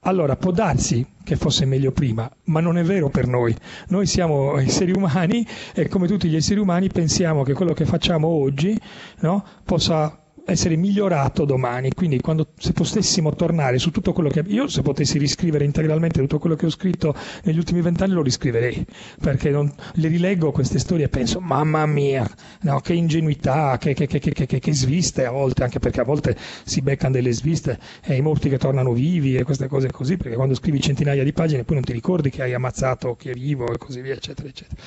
[0.00, 3.54] Allora, può darsi che fosse meglio prima, ma non è vero per noi.
[3.88, 8.28] Noi siamo esseri umani e come tutti gli esseri umani pensiamo che quello che facciamo
[8.28, 8.80] oggi
[9.20, 11.92] no, possa essere migliorato domani.
[11.92, 14.42] Quindi, quando, se potessimo tornare su tutto quello che.
[14.46, 18.86] Io, se potessi riscrivere integralmente tutto quello che ho scritto negli ultimi vent'anni, lo riscriverei.
[19.20, 22.28] Perché non, le rileggo queste storie e penso, mamma mia,
[22.62, 26.80] no, che ingenuità, che, che, che, che, sviste a volte, anche perché a volte si
[26.80, 30.16] beccano delle sviste e i morti che tornano vivi e queste cose così.
[30.16, 33.32] Perché quando scrivi centinaia di pagine poi non ti ricordi che hai ammazzato chi è
[33.32, 34.80] vivo e così via, eccetera, eccetera.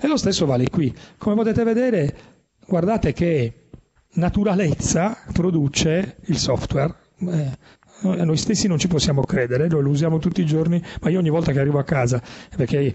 [0.00, 0.94] E lo stesso vale qui.
[1.18, 2.14] Come potete vedere,
[2.66, 3.61] guardate che
[4.14, 6.94] naturalezza produce il software.
[7.18, 7.50] Eh,
[8.02, 11.52] noi stessi non ci possiamo credere, lo usiamo tutti i giorni, ma io ogni volta
[11.52, 12.20] che arrivo a casa,
[12.56, 12.94] perché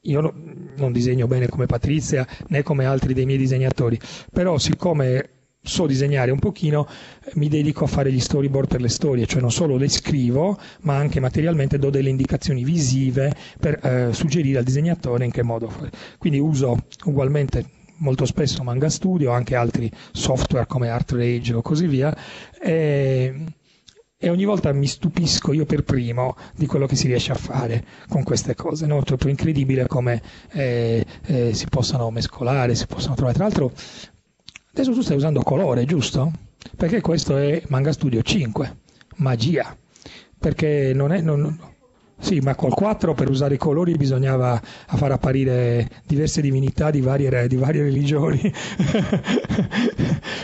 [0.00, 0.32] io no,
[0.76, 3.98] non disegno bene come Patrizia né come altri dei miei disegnatori,
[4.30, 6.86] però siccome so disegnare un pochino,
[7.34, 10.96] mi dedico a fare gli storyboard per le storie, cioè non solo le scrivo, ma
[10.96, 15.90] anche materialmente do delle indicazioni visive per eh, suggerire al disegnatore in che modo fare.
[16.18, 22.16] Quindi uso ugualmente molto spesso Manga Studio, anche altri software come ArtRage o così via,
[22.60, 23.44] e,
[24.16, 27.84] e, ogni volta mi stupisco io per primo di quello che si riesce a fare
[28.08, 29.00] con queste cose, no?
[29.00, 30.22] È proprio incredibile come
[30.52, 33.36] eh, eh, si possano mescolare, si possano trovare.
[33.36, 33.72] Tra l'altro,
[34.72, 36.32] adesso tu stai usando colore, giusto?
[36.76, 38.76] Perché questo è Manga Studio 5,
[39.16, 39.76] magia,
[40.38, 41.20] perché non è...
[41.20, 41.72] Non,
[42.24, 47.46] sì, ma col 4 per usare i colori bisognava far apparire diverse divinità di varie,
[47.46, 48.40] di varie religioni,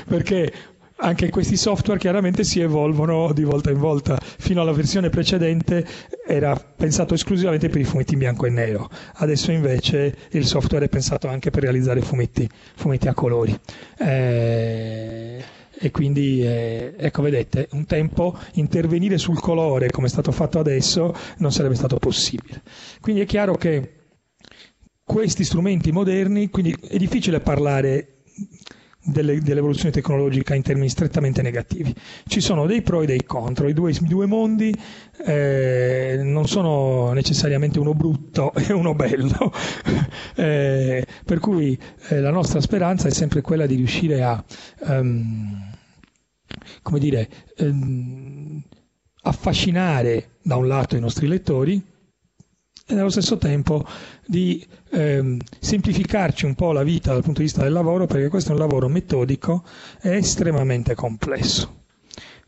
[0.06, 0.52] perché
[0.96, 4.18] anche questi software chiaramente si evolvono di volta in volta.
[4.20, 5.86] Fino alla versione precedente
[6.26, 10.88] era pensato esclusivamente per i fumetti in bianco e nero, adesso invece il software è
[10.90, 13.58] pensato anche per realizzare fumetti, fumetti a colori.
[13.98, 20.58] Eh e quindi eh, ecco vedete un tempo intervenire sul colore come è stato fatto
[20.58, 22.60] adesso non sarebbe stato possibile.
[23.00, 23.94] Quindi è chiaro che
[25.02, 28.20] questi strumenti moderni quindi è difficile parlare
[29.02, 31.94] delle, dell'evoluzione tecnologica in termini strettamente negativi.
[32.26, 34.74] Ci sono dei pro e dei contro, i due, i due mondi
[35.24, 39.52] eh, non sono necessariamente uno brutto e uno bello,
[40.36, 41.78] eh, per cui
[42.08, 44.42] eh, la nostra speranza è sempre quella di riuscire a...
[44.80, 45.68] Um,
[46.82, 48.62] come dire, ehm,
[49.22, 51.82] affascinare da un lato i nostri lettori
[52.86, 53.86] e nello stesso tempo
[54.26, 58.50] di ehm, semplificarci un po' la vita dal punto di vista del lavoro perché questo
[58.50, 59.64] è un lavoro metodico
[60.00, 61.84] e estremamente complesso.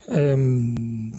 [0.08, 1.12] Ehm,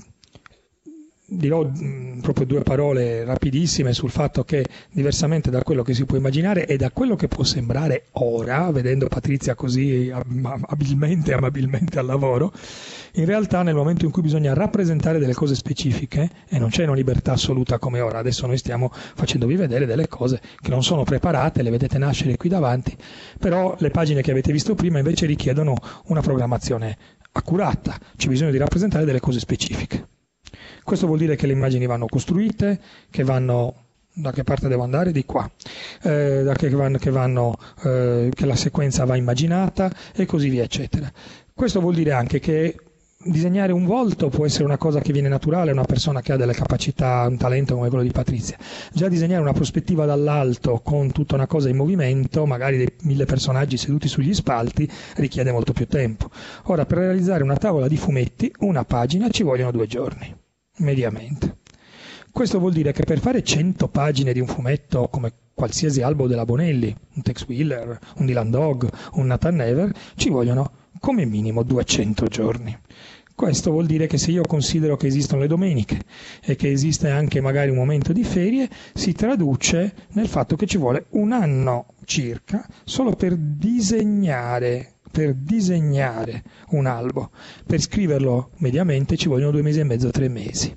[1.38, 6.18] dirò mm, proprio due parole rapidissime sul fatto che diversamente da quello che si può
[6.18, 12.06] immaginare e da quello che può sembrare ora, vedendo Patrizia così abilmente e amabilmente al
[12.06, 12.52] lavoro,
[13.14, 16.96] in realtà nel momento in cui bisogna rappresentare delle cose specifiche e non c'è una
[16.96, 21.62] libertà assoluta come ora, adesso noi stiamo facendovi vedere delle cose che non sono preparate,
[21.62, 22.96] le vedete nascere qui davanti,
[23.40, 25.76] però le pagine che avete visto prima invece richiedono
[26.06, 26.98] una programmazione
[27.34, 30.13] accurata, c'è bisogno di rappresentare delle cose specifiche.
[30.84, 32.80] Questo vuol dire che le immagini vanno costruite,
[33.10, 33.76] che vanno
[34.14, 35.12] da che parte devo andare?
[35.12, 35.50] Di qua,
[36.04, 41.12] eh, che, vanno, che, vanno, eh, che la sequenza va immaginata e così via, eccetera.
[41.54, 42.76] Questo vuol dire anche che
[43.26, 46.38] disegnare un volto può essere una cosa che viene naturale a una persona che ha
[46.38, 48.58] delle capacità, un talento come quello di Patrizia.
[48.92, 53.78] Già disegnare una prospettiva dall'alto con tutta una cosa in movimento, magari dei mille personaggi
[53.78, 56.30] seduti sugli spalti, richiede molto più tempo.
[56.64, 60.36] Ora, per realizzare una tavola di fumetti, una pagina ci vogliono due giorni,
[60.78, 61.58] mediamente.
[62.32, 66.46] Questo vuol dire che per fare 100 pagine di un fumetto come qualsiasi albo della
[66.46, 72.26] Bonelli, un Tex Wheeler, un Dylan Dog, un Nathan Never, ci vogliono come minimo 200
[72.26, 72.76] giorni.
[73.36, 76.02] Questo vuol dire che se io considero che esistono le domeniche
[76.42, 80.78] e che esiste anche magari un momento di ferie, si traduce nel fatto che ci
[80.78, 87.30] vuole un anno circa solo per disegnare per disegnare un albo.
[87.68, 90.76] Per scriverlo mediamente ci vogliono due mesi e mezzo, tre mesi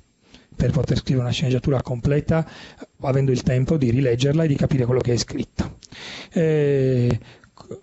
[0.56, 2.46] per poter scrivere una sceneggiatura completa,
[3.00, 5.76] avendo il tempo di rileggerla e di capire quello che è scritto.
[6.32, 7.20] Eh,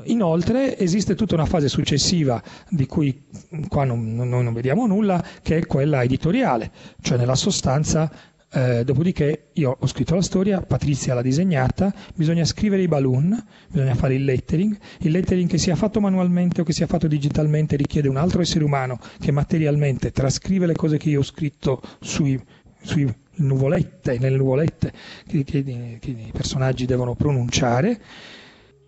[0.06, 3.26] Inoltre esiste tutta una fase successiva di cui
[3.68, 8.10] qua non, noi non vediamo nulla, che è quella editoriale, cioè nella sostanza
[8.56, 13.96] eh, dopodiché io ho scritto la storia, Patrizia l'ha disegnata, bisogna scrivere i balloon, bisogna
[13.96, 14.78] fare il lettering.
[15.00, 18.64] Il lettering che sia fatto manualmente o che sia fatto digitalmente richiede un altro essere
[18.64, 22.40] umano che materialmente trascrive le cose che io ho scritto sui,
[22.80, 24.94] sui nuvolette, nelle nuvolette
[25.28, 25.64] che, che,
[26.00, 28.00] che i personaggi devono pronunciare.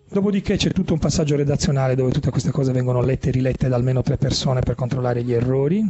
[0.08, 3.74] Dopodiché c'è tutto un passaggio redazionale dove tutte queste cose vengono lette e rilette da
[3.74, 5.84] almeno tre persone per controllare gli errori.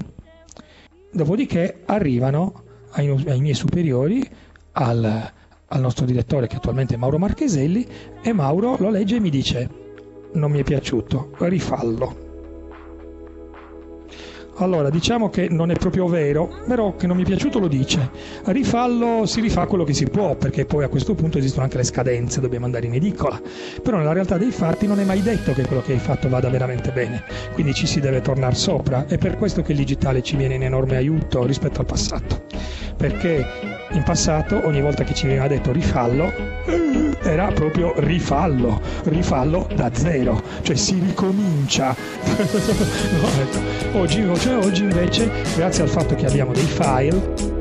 [1.12, 2.64] Dopodiché arrivano
[2.96, 4.26] ai, ai miei superiori,
[4.72, 5.32] al,
[5.68, 7.86] al nostro direttore che attualmente è Mauro Marcheselli
[8.22, 9.84] e Mauro lo legge e mi dice
[10.32, 12.25] non mi è piaciuto, rifallo.
[14.58, 18.10] Allora, diciamo che non è proprio vero, però che non mi è piaciuto lo dice.
[18.44, 21.84] Rifallo, si rifà quello che si può, perché poi a questo punto esistono anche le
[21.84, 23.38] scadenze, dobbiamo andare in edicola.
[23.82, 26.48] Però nella realtà dei fatti non è mai detto che quello che hai fatto vada
[26.48, 29.04] veramente bene, quindi ci si deve tornare sopra.
[29.06, 32.44] È per questo che il digitale ci viene in enorme aiuto rispetto al passato.
[32.96, 33.44] Perché
[33.96, 36.32] in passato, ogni volta che ci veniva detto rifallo,
[37.22, 41.94] era proprio rifallo, rifallo da zero, cioè si ricomincia.
[43.94, 47.55] oggi, cioè oggi invece, grazie al fatto che abbiamo dei file,